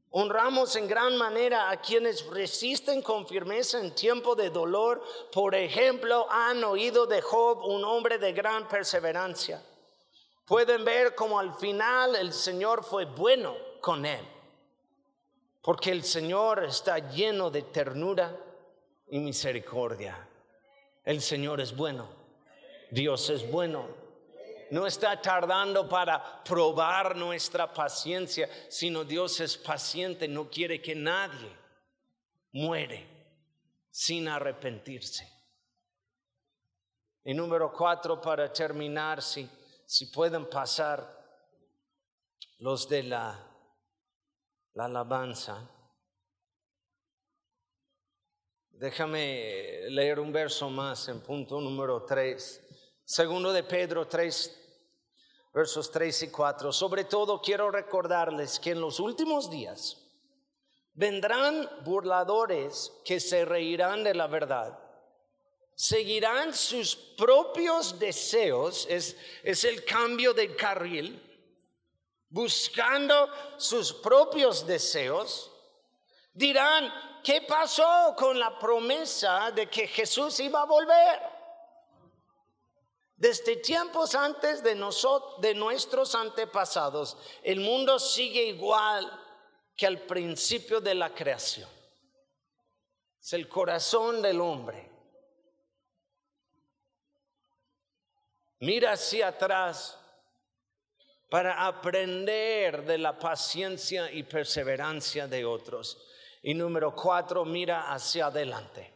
Honramos 0.09 0.75
en 0.77 0.87
gran 0.87 1.17
manera 1.17 1.69
a 1.69 1.81
quienes 1.81 2.25
resisten 2.27 3.01
con 3.01 3.27
firmeza 3.27 3.79
en 3.79 3.93
tiempo 3.93 4.33
de 4.35 4.49
dolor. 4.49 5.03
Por 5.31 5.53
ejemplo, 5.53 6.25
han 6.31 6.63
oído 6.63 7.05
de 7.05 7.21
Job 7.21 7.63
un 7.65 7.83
hombre 7.83 8.17
de 8.17 8.31
gran 8.31 8.67
perseverancia. 8.67 9.61
Pueden 10.45 10.85
ver 10.85 11.13
como 11.13 11.37
al 11.37 11.53
final 11.55 12.15
el 12.15 12.33
Señor 12.33 12.83
fue 12.83 13.05
bueno 13.05 13.55
con 13.81 14.05
él. 14.05 14.35
Porque 15.65 15.89
el 15.89 16.04
Señor 16.04 16.63
está 16.63 16.99
lleno 17.10 17.49
de 17.49 17.63
ternura 17.63 18.39
y 19.08 19.17
misericordia. 19.17 20.15
El 21.04 21.23
Señor 21.23 21.60
es 21.60 21.75
bueno. 21.75 22.08
Dios 22.91 23.32
es 23.32 23.49
bueno. 23.49 23.88
No 24.69 24.86
está 24.86 25.19
tardando 25.19 25.89
para 25.89 26.43
probar 26.43 27.15
nuestra 27.15 27.73
paciencia, 27.73 28.47
sino 28.69 29.04
Dios 29.04 29.39
es 29.39 29.58
paciente, 29.58 30.28
no 30.28 30.51
quiere 30.51 30.84
que 30.84 30.93
nadie 30.93 31.49
muere 32.51 33.08
sin 33.89 34.28
arrepentirse. 34.28 35.28
Y 37.23 37.34
número 37.34 37.73
cuatro, 37.73 38.21
para 38.21 38.54
terminar, 38.54 39.19
si, 39.19 39.49
si 39.88 40.06
pueden 40.06 40.47
pasar 40.47 41.25
los 42.60 42.88
de 42.88 43.01
la, 43.01 43.54
la 44.75 44.85
alabanza. 44.85 45.69
Déjame 48.71 49.89
leer 49.89 50.19
un 50.19 50.33
verso 50.33 50.69
más 50.69 51.07
en 51.07 51.21
punto 51.21 51.61
número 51.61 52.03
tres. 52.03 52.61
Segundo 53.05 53.53
de 53.53 53.63
Pedro 53.63 54.07
3, 54.07 55.49
versos 55.53 55.89
3 55.91 56.23
y 56.23 56.27
4. 56.29 56.73
Sobre 56.73 57.05
todo 57.05 57.41
quiero 57.41 57.71
recordarles 57.71 58.59
que 58.59 58.71
en 58.71 58.81
los 58.81 58.99
últimos 58.99 59.49
días 59.49 59.97
vendrán 60.93 61.69
burladores 61.85 62.91
que 63.05 63.19
se 63.19 63.45
reirán 63.45 64.03
de 64.03 64.13
la 64.13 64.27
verdad. 64.27 64.77
Seguirán 65.75 66.53
sus 66.53 66.95
propios 66.95 67.97
deseos, 67.97 68.88
es, 68.89 69.15
es 69.43 69.63
el 69.63 69.85
cambio 69.85 70.33
de 70.33 70.55
carril, 70.55 71.24
buscando 72.29 73.29
sus 73.57 73.93
propios 73.93 74.65
deseos. 74.65 75.51
Dirán, 76.33 77.21
¿qué 77.23 77.41
pasó 77.41 78.13
con 78.17 78.39
la 78.39 78.57
promesa 78.59 79.51
de 79.51 79.69
que 79.69 79.88
Jesús 79.88 80.39
iba 80.39 80.61
a 80.61 80.65
volver? 80.65 81.21
Desde 83.15 83.55
tiempos 83.57 84.13
antes 84.13 84.61
de, 84.61 84.75
nosotros, 84.75 85.39
de 85.39 85.53
nuestros 85.53 86.15
antepasados, 86.15 87.17
el 87.43 87.61
mundo 87.61 87.97
sigue 87.97 88.43
igual 88.43 89.09
que 89.75 89.88
al 89.88 89.99
principio 89.99 90.81
de 90.81 90.95
la 90.95 91.13
creación. 91.13 91.69
Es 93.21 93.33
el 93.33 93.47
corazón 93.47 94.21
del 94.21 94.41
hombre. 94.41 94.91
Mira 98.59 98.93
hacia 98.93 99.29
atrás 99.29 99.97
para 101.29 101.65
aprender 101.65 102.85
de 102.85 102.97
la 102.97 103.17
paciencia 103.17 104.11
y 104.11 104.23
perseverancia 104.23 105.27
de 105.27 105.45
otros. 105.45 105.97
Y 106.41 106.53
número 106.53 106.95
cuatro, 106.95 107.43
mira 107.45 107.91
hacia 107.91 108.27
adelante. 108.27 108.93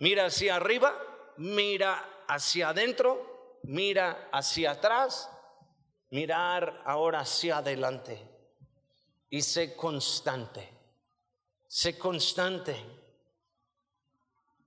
Mira 0.00 0.26
hacia 0.26 0.56
arriba, 0.56 0.94
mira 1.38 2.24
hacia 2.26 2.70
adentro, 2.70 3.58
mira 3.62 4.28
hacia 4.32 4.72
atrás, 4.72 5.30
mirar 6.10 6.82
ahora 6.84 7.20
hacia 7.20 7.58
adelante 7.58 8.26
y 9.28 9.42
sé 9.42 9.76
constante, 9.76 10.68
sé 11.66 11.98
constante. 11.98 12.76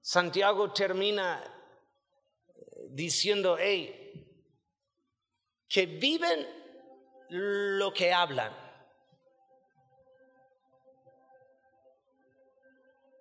Santiago 0.01 0.71
termina 0.71 1.43
diciendo, 2.89 3.57
hey, 3.59 4.02
que 5.73 5.87
viven 5.87 6.47
lo 7.29 7.91
que 7.91 8.13
hablan. 8.13 8.53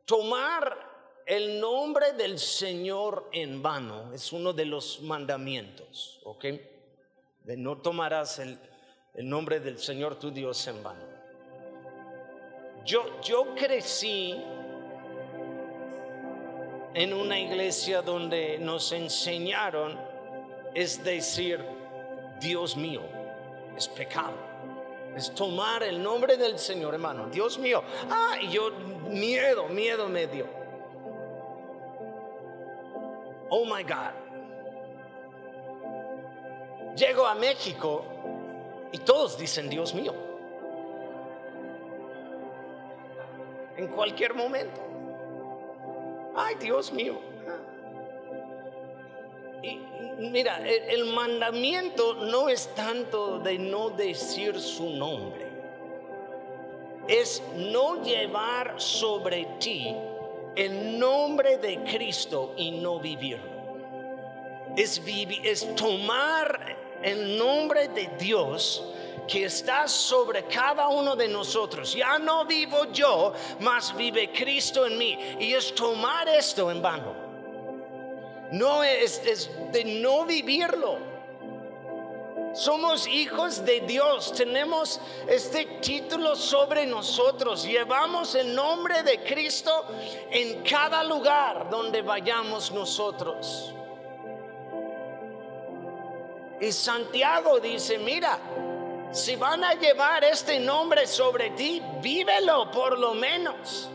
Tomar 0.04 1.22
el 1.24 1.58
nombre 1.58 2.12
del 2.12 2.38
Señor 2.38 3.30
en 3.32 3.62
vano 3.62 4.12
es 4.12 4.34
uno 4.34 4.52
de 4.52 4.66
los 4.66 5.00
mandamientos, 5.00 6.20
¿ok? 6.24 6.44
De 7.42 7.56
no 7.56 7.78
tomarás 7.78 8.38
el, 8.38 8.58
nombre 9.14 9.58
del 9.58 9.78
Señor 9.78 10.18
tu 10.18 10.30
Dios 10.30 10.66
en 10.66 10.82
vano. 10.82 11.06
Yo, 12.84 13.18
yo 13.22 13.54
crecí 13.54 14.36
en 16.92 17.14
una 17.14 17.40
iglesia 17.40 18.02
donde 18.02 18.58
nos 18.58 18.92
enseñaron, 18.92 19.98
es 20.74 21.02
decir, 21.02 21.81
Dios 22.42 22.76
mío, 22.76 23.02
es 23.76 23.88
pecado. 23.88 24.34
Es 25.16 25.32
tomar 25.34 25.82
el 25.82 26.02
nombre 26.02 26.36
del 26.36 26.58
Señor, 26.58 26.94
hermano. 26.94 27.26
Dios 27.26 27.58
mío. 27.58 27.82
Ah, 28.10 28.36
y 28.40 28.48
yo 28.48 28.70
miedo, 29.08 29.68
miedo 29.68 30.08
me 30.08 30.26
dio. 30.26 30.46
Oh 33.50 33.64
my 33.64 33.82
God. 33.82 34.14
Llego 36.96 37.26
a 37.26 37.34
México 37.34 38.04
y 38.90 38.98
todos 38.98 39.38
dicen, 39.38 39.68
Dios 39.68 39.94
mío. 39.94 40.14
En 43.76 43.88
cualquier 43.88 44.34
momento. 44.34 44.80
Ay, 46.34 46.54
Dios 46.56 46.92
mío. 46.92 47.31
Mira, 50.18 50.60
el, 50.66 51.04
mandamiento 51.06 52.14
no 52.14 52.48
es 52.48 52.74
tanto 52.74 53.38
de 53.38 53.58
no 53.58 53.90
decir 53.90 54.60
su 54.60 54.90
nombre. 54.90 55.50
Es 57.08 57.42
no 57.56 58.02
llevar 58.02 58.80
sobre 58.80 59.44
ti 59.58 59.94
el 60.54 60.98
nombre 60.98 61.58
de 61.58 61.82
Cristo 61.84 62.54
y 62.56 62.70
no 62.72 63.00
vivirlo. 63.00 63.50
Es, 64.76 65.02
vivir, 65.04 65.46
es 65.46 65.74
tomar 65.74 66.76
el 67.02 67.36
nombre 67.36 67.88
de 67.88 68.08
Dios 68.18 68.84
que 69.26 69.44
está 69.44 69.88
sobre 69.88 70.44
cada 70.44 70.88
uno 70.88 71.16
de 71.16 71.28
nosotros. 71.28 71.94
Ya 71.94 72.18
no 72.18 72.44
vivo 72.44 72.90
yo, 72.92 73.32
mas 73.60 73.94
vive 73.96 74.30
Cristo 74.32 74.86
en 74.86 74.98
mí. 74.98 75.18
Y 75.40 75.54
es 75.54 75.74
tomar 75.74 76.28
esto 76.28 76.70
en 76.70 76.82
vano. 76.82 77.21
No 78.52 78.84
es, 78.84 79.50
de 79.72 79.84
no 79.84 80.26
vivirlo. 80.26 80.98
Somos 82.52 83.06
hijos 83.06 83.64
de 83.64 83.80
Dios, 83.80 84.30
tenemos 84.34 85.00
este 85.26 85.64
título 85.80 86.36
sobre 86.36 86.84
nosotros, 86.84 87.64
llevamos 87.64 88.34
el 88.34 88.54
nombre 88.54 89.02
de 89.02 89.24
Cristo 89.24 89.86
en 90.30 90.62
cada 90.62 91.02
lugar 91.02 91.70
donde 91.70 92.02
vayamos 92.02 92.70
nosotros. 92.72 93.72
Y 96.60 96.70
Santiago 96.72 97.58
dice, 97.58 97.98
mira, 97.98 98.38
si 99.12 99.34
van 99.36 99.64
a 99.64 99.72
llevar 99.72 100.22
este 100.24 100.60
nombre 100.60 101.06
sobre 101.06 101.50
ti, 101.50 101.82
vívelo 102.02 102.70
por 102.70 102.98
lo 102.98 103.14
menos. 103.14 103.88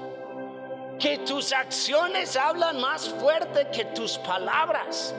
Que 1.00 1.20
tus 1.20 1.54
acciones 1.54 2.36
hablan 2.36 2.80
más 2.80 3.08
fuerte 3.10 3.68
que 3.72 3.86
tus 3.86 4.18
palabras. 4.18 5.14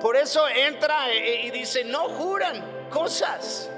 Por 0.00 0.16
eso 0.16 0.48
entra 0.48 1.14
y 1.14 1.50
dice, 1.50 1.84
no 1.84 2.08
juran 2.08 2.88
cosas, 2.90 3.70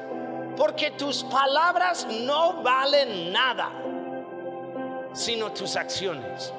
porque 0.56 0.92
tus 0.92 1.24
palabras 1.24 2.06
no 2.06 2.62
valen 2.62 3.32
nada, 3.32 3.70
sino 5.12 5.52
tus 5.52 5.76
acciones. 5.76 6.52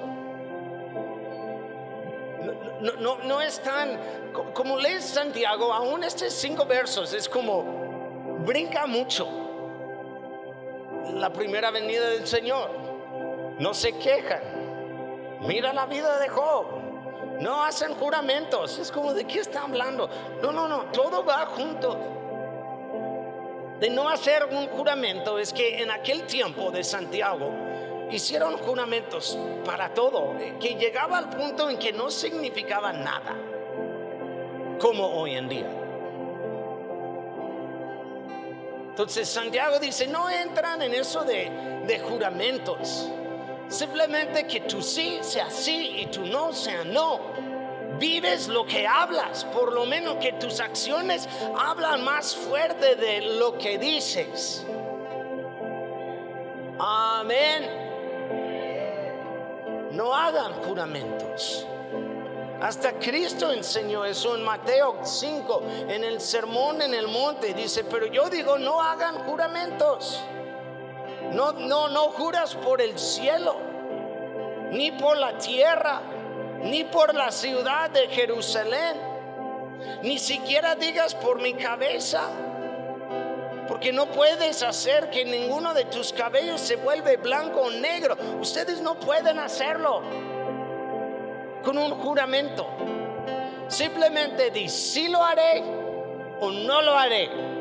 No, 2.81 2.91
no, 2.99 3.17
no 3.19 3.41
es 3.41 3.61
tan, 3.61 3.97
como 4.53 4.77
lees 4.77 5.05
Santiago, 5.05 5.73
aún 5.73 6.03
estos 6.03 6.33
cinco 6.33 6.65
versos, 6.65 7.13
es 7.13 7.29
como, 7.29 7.63
brinca 8.45 8.85
mucho 8.85 9.27
la 11.13 11.31
primera 11.31 11.71
venida 11.71 12.09
del 12.09 12.27
Señor. 12.27 12.82
No 13.63 13.73
se 13.73 13.93
quejan. 13.93 14.41
Mira 15.47 15.71
la 15.71 15.85
vida 15.85 16.19
de 16.19 16.27
Job. 16.27 16.65
No 17.39 17.63
hacen 17.63 17.95
juramentos. 17.95 18.77
Es 18.77 18.91
como 18.91 19.13
de 19.13 19.23
qué 19.23 19.39
está 19.39 19.63
hablando. 19.63 20.09
No, 20.41 20.51
no, 20.51 20.67
no. 20.67 20.91
Todo 20.91 21.23
va 21.23 21.45
junto. 21.45 21.97
De 23.79 23.89
no 23.89 24.09
hacer 24.09 24.43
un 24.51 24.67
juramento 24.67 25.39
es 25.39 25.53
que 25.53 25.81
en 25.81 25.91
aquel 25.91 26.27
tiempo 26.27 26.71
de 26.71 26.83
Santiago 26.83 27.51
hicieron 28.11 28.57
juramentos 28.57 29.39
para 29.63 29.93
todo, 29.93 30.35
eh, 30.39 30.57
que 30.59 30.75
llegaba 30.75 31.17
al 31.17 31.29
punto 31.29 31.69
en 31.69 31.79
que 31.79 31.93
no 31.93 32.11
significaba 32.11 32.91
nada. 32.91 33.33
como 34.77 35.07
hoy 35.07 35.35
en 35.35 35.47
día. 35.47 35.69
Entonces 38.89 39.29
Santiago 39.29 39.79
dice, 39.79 40.07
no 40.07 40.29
entran 40.29 40.81
en 40.81 40.93
eso 40.93 41.23
de, 41.23 41.49
de 41.87 41.99
juramentos. 41.99 43.09
Simplemente 43.73 44.45
que 44.45 44.61
tú 44.61 44.83
sí 44.83 45.17
sea 45.21 45.49
sí 45.49 45.95
y 45.97 46.05
tú 46.05 46.27
no 46.27 46.53
sea 46.53 46.83
no. 46.83 47.19
Vives 47.97 48.47
lo 48.47 48.67
que 48.67 48.85
hablas, 48.85 49.45
por 49.45 49.73
lo 49.73 49.87
menos 49.87 50.17
que 50.17 50.33
tus 50.33 50.59
acciones 50.59 51.27
hablan 51.57 52.03
más 52.03 52.35
fuerte 52.35 52.95
de 52.95 53.21
lo 53.21 53.57
que 53.57 53.79
dices. 53.79 54.63
Amén. 56.77 57.67
No 59.91 60.13
hagan 60.13 60.53
juramentos. 60.61 61.65
Hasta 62.61 62.93
Cristo 62.99 63.51
enseñó 63.51 64.05
eso 64.05 64.35
en 64.35 64.43
Mateo 64.43 64.99
5, 65.03 65.63
en 65.89 66.03
el 66.03 66.21
sermón 66.21 66.79
en 66.83 66.93
el 66.93 67.07
monte. 67.07 67.55
Dice, 67.55 67.83
pero 67.85 68.05
yo 68.05 68.29
digo, 68.29 68.59
no 68.59 68.79
hagan 68.79 69.17
juramentos. 69.25 70.21
No, 71.33 71.51
no, 71.53 71.87
no 71.87 72.09
juras 72.11 72.53
por 72.53 72.79
el 72.79 72.97
cielo, 72.99 73.55
ni 74.73 74.91
por 74.91 75.17
la 75.17 75.37
tierra, 75.37 76.01
ni 76.63 76.83
por 76.83 77.13
la 77.13 77.31
ciudad 77.31 77.89
de 77.89 78.07
Jerusalén. 78.07 78.97
Ni 80.01 80.17
siquiera 80.17 80.75
digas 80.75 81.15
por 81.15 81.41
mi 81.41 81.53
cabeza. 81.53 82.29
Porque 83.67 83.93
no 83.93 84.07
puedes 84.07 84.61
hacer 84.61 85.09
que 85.09 85.23
ninguno 85.23 85.73
de 85.73 85.85
tus 85.85 86.11
cabellos 86.11 86.59
se 86.59 86.75
vuelve 86.75 87.17
blanco 87.17 87.61
o 87.61 87.69
negro. 87.69 88.17
Ustedes 88.41 88.81
no 88.81 88.95
pueden 88.95 89.39
hacerlo 89.39 90.01
con 91.63 91.77
un 91.77 91.91
juramento. 91.91 92.67
Simplemente 93.69 94.51
di, 94.51 94.67
si 94.67 95.07
lo 95.07 95.23
haré 95.23 95.63
o 96.39 96.51
no 96.51 96.81
lo 96.81 96.97
haré. 96.97 97.52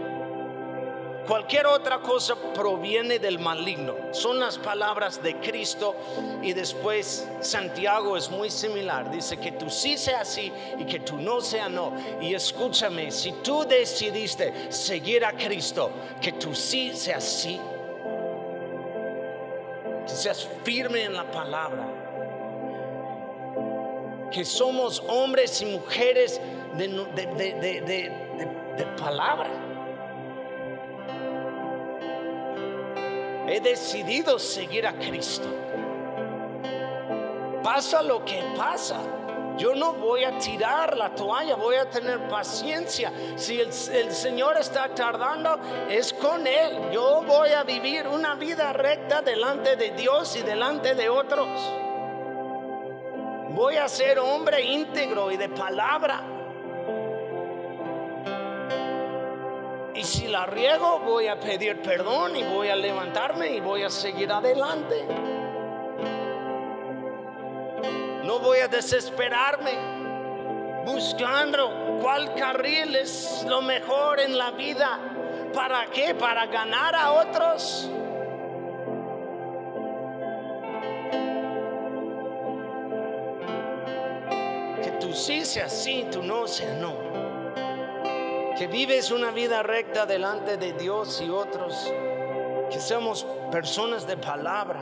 Cualquier 1.27 1.67
otra 1.67 2.01
cosa 2.01 2.35
proviene 2.53 3.19
del 3.19 3.39
maligno. 3.39 3.95
Son 4.13 4.41
las 4.41 4.59
palabras 4.59 5.23
de 5.23 5.37
Cristo 5.37 5.95
y 6.43 6.53
después 6.53 7.29
Santiago 7.41 8.17
es 8.17 8.29
muy 8.29 8.51
similar. 8.51 9.11
Dice 9.11 9.39
que 9.39 9.53
tú 9.53 9.71
sí 9.71 9.97
sea 9.97 10.25
sí 10.25 10.53
y 10.79 10.85
que 10.85 11.01
tú 11.01 11.17
no 11.19 11.41
sea 11.41 11.69
no. 11.69 11.93
Y 12.21 12.35
escúchame, 12.35 13.11
si 13.13 13.33
tú 13.43 13.65
decidiste 13.65 14.73
seguir 14.73 15.25
a 15.25 15.33
Cristo, 15.33 15.91
que 16.21 16.33
tú 16.33 16.55
sí 16.55 16.93
sea 16.97 17.21
sí. 17.21 17.61
Que 20.07 20.13
seas 20.13 20.49
firme 20.65 21.05
en 21.05 21.15
la 21.15 21.31
palabra 21.31 22.03
que 24.33 24.45
somos 24.45 25.03
hombres 25.09 25.61
y 25.61 25.67
mujeres 25.67 26.41
de, 26.77 26.89
de, 26.89 28.87
palabra. 28.99 29.51
He 33.53 33.61
decidido 33.61 34.39
seguir 34.39 34.87
a 34.87 34.95
Cristo. 34.95 35.47
Pasa 37.63 38.03
lo 38.03 38.25
que 38.25 38.43
pasa. 38.57 38.99
Yo 39.59 39.75
no 39.75 39.93
voy 39.93 40.25
a 40.25 40.39
tirar 40.39 40.97
la 40.97 41.15
toalla, 41.15 41.57
voy 41.57 41.77
a 41.77 41.85
tener 41.91 42.27
paciencia. 42.29 43.13
Si 43.37 43.61
el, 43.61 43.71
Señor 43.71 44.57
está 44.57 44.89
tardando, 44.95 45.61
es 45.91 46.15
con 46.15 46.47
Él. 46.47 46.93
Yo 46.93 47.23
voy 47.27 47.51
a 47.51 47.63
vivir 47.63 48.09
una 48.09 48.37
vida 48.37 48.73
recta 48.73 49.21
delante 49.21 49.77
de 49.77 49.91
Dios 49.91 50.35
y 50.37 50.41
delante 50.41 50.95
de 50.95 51.11
otros. 51.11 51.47
Voy 53.51 53.77
a 53.77 53.87
ser 53.87 54.19
hombre 54.19 54.63
íntegro 54.63 55.31
y 55.31 55.37
de 55.37 55.51
palabra. 55.51 56.32
La 60.33 60.47
riego, 60.47 60.99
voy 61.01 61.29
a 61.29 61.39
pedir 61.39 61.81
perdón 61.83 62.35
y 62.35 62.43
voy 62.43 62.69
a 62.69 62.77
levantarme 62.77 63.51
y 63.51 63.61
voy 63.61 63.83
a 63.83 63.91
seguir 63.91 64.33
adelante. 64.33 65.05
No 68.25 68.39
voy 68.39 68.59
a 68.59 68.69
desesperarme 68.69 69.73
buscando 70.87 71.99
cuál 72.01 72.35
carril 72.35 72.97
es 72.97 73.45
lo 73.47 73.61
mejor 73.61 74.21
en 74.21 74.37
la 74.39 74.51
vida. 74.53 74.99
¿Para 75.53 75.87
qué? 75.87 76.15
Para 76.15 76.47
ganar 76.47 76.95
a 76.95 77.13
otros. 77.13 77.91
sí 85.15 85.45
sea 85.45 85.69
sí, 85.69 86.07
tú 86.11 86.23
no 86.23 86.47
sea 86.47 86.75
no. 86.75 87.22
Que 88.63 88.69
vives 88.69 89.11
una 89.11 89.33
vida 89.33 89.65
recta 89.65 90.07
delante 90.07 90.57
de 90.57 90.73
Dios 90.75 91.21
y 91.21 91.29
otros. 91.29 91.93
Que 92.71 92.79
seamos 92.79 93.27
personas 93.51 94.07
de 94.07 94.17
palabra. 94.17 94.81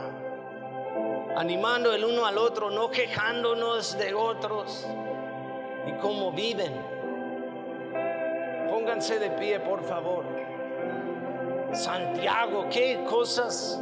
Animando 1.35 1.91
el 1.91 2.05
uno 2.05 2.27
al 2.27 2.37
otro, 2.37 2.69
no 2.69 2.91
quejándonos 2.91 3.97
de 3.97 4.13
otros. 4.13 4.85
Y 5.87 5.93
cómo 5.93 6.31
viven. 6.31 6.79
Pónganse 8.69 9.17
de 9.17 9.31
pie, 9.31 9.59
por 9.59 9.83
favor. 9.83 10.25
Santiago, 11.73 12.67
¿qué 12.69 13.03
cosas 13.09 13.81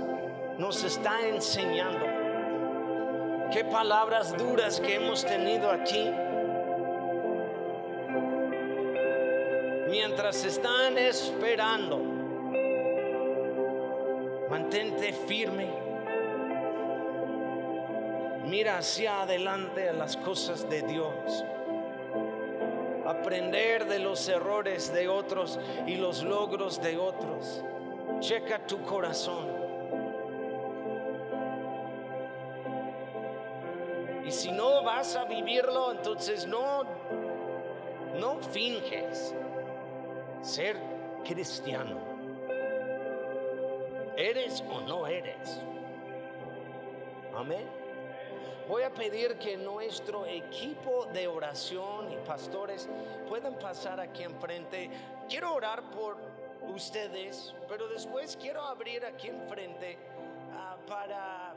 nos 0.58 0.82
está 0.86 1.28
enseñando? 1.28 2.06
Qué 3.52 3.66
palabras 3.66 4.38
duras 4.38 4.80
que 4.80 4.96
hemos 4.96 5.26
tenido 5.26 5.70
aquí. 5.70 6.10
Mientras 9.90 10.46
están 10.46 10.98
esperando, 10.98 11.98
mantente 14.50 15.12
firme. 15.14 15.68
Mira 18.46 18.78
hacia 18.78 19.22
adelante 19.22 19.90
a 19.90 19.94
las 19.94 20.16
cosas 20.18 20.70
de 20.70 20.84
Dios. 20.84 21.44
Aprender 23.06 23.86
de 23.86 24.00
los 24.00 24.28
errores 24.30 24.94
de 24.94 25.08
otros 25.08 25.60
y 25.88 25.96
los 25.96 26.24
logros 26.24 26.82
de 26.82 26.98
otros. 26.98 27.64
Checa 28.20 28.66
tu 28.66 28.82
corazón. 28.84 29.48
Y 34.26 34.32
si 34.32 34.52
no 34.52 34.84
vas 34.84 35.16
a 35.16 35.26
vivirlo, 35.26 35.92
entonces 35.92 36.46
no, 36.46 36.84
no 38.20 38.38
finges 38.52 39.34
ser 40.42 40.78
cristiano. 41.24 41.98
¿Eres 44.16 44.64
o 44.70 44.82
no 44.82 45.08
eres? 45.08 45.62
Amén. 47.36 47.68
Voy 48.68 48.84
a 48.84 48.94
pedir 48.94 49.38
que 49.40 49.58
nuestro 49.58 50.26
equipo 50.26 51.06
de 51.08 51.28
oración 51.28 52.12
y 52.12 52.18
pastores 52.18 52.88
puedan 53.28 53.58
pasar 53.58 54.00
aquí 54.00 54.24
enfrente. 54.24 54.90
Quiero 55.28 55.56
orar 55.56 55.90
por 55.90 56.18
ustedes, 56.68 57.56
pero 57.68 57.88
después 57.88 58.38
quiero 58.40 58.62
abrir 58.62 59.06
aquí 59.06 59.30
enfrente 59.30 59.98
ah, 60.54 60.78
para, 60.88 61.54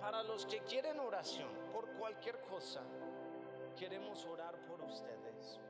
para 0.00 0.22
los 0.22 0.46
que 0.46 0.60
quieren 0.60 0.98
oración 1.00 1.48
por 1.72 1.86
cualquier 1.98 2.38
cosa. 2.42 2.80
Queremos 3.76 4.24
orar 4.24 4.54
por 4.68 4.80
ustedes. 4.82 5.60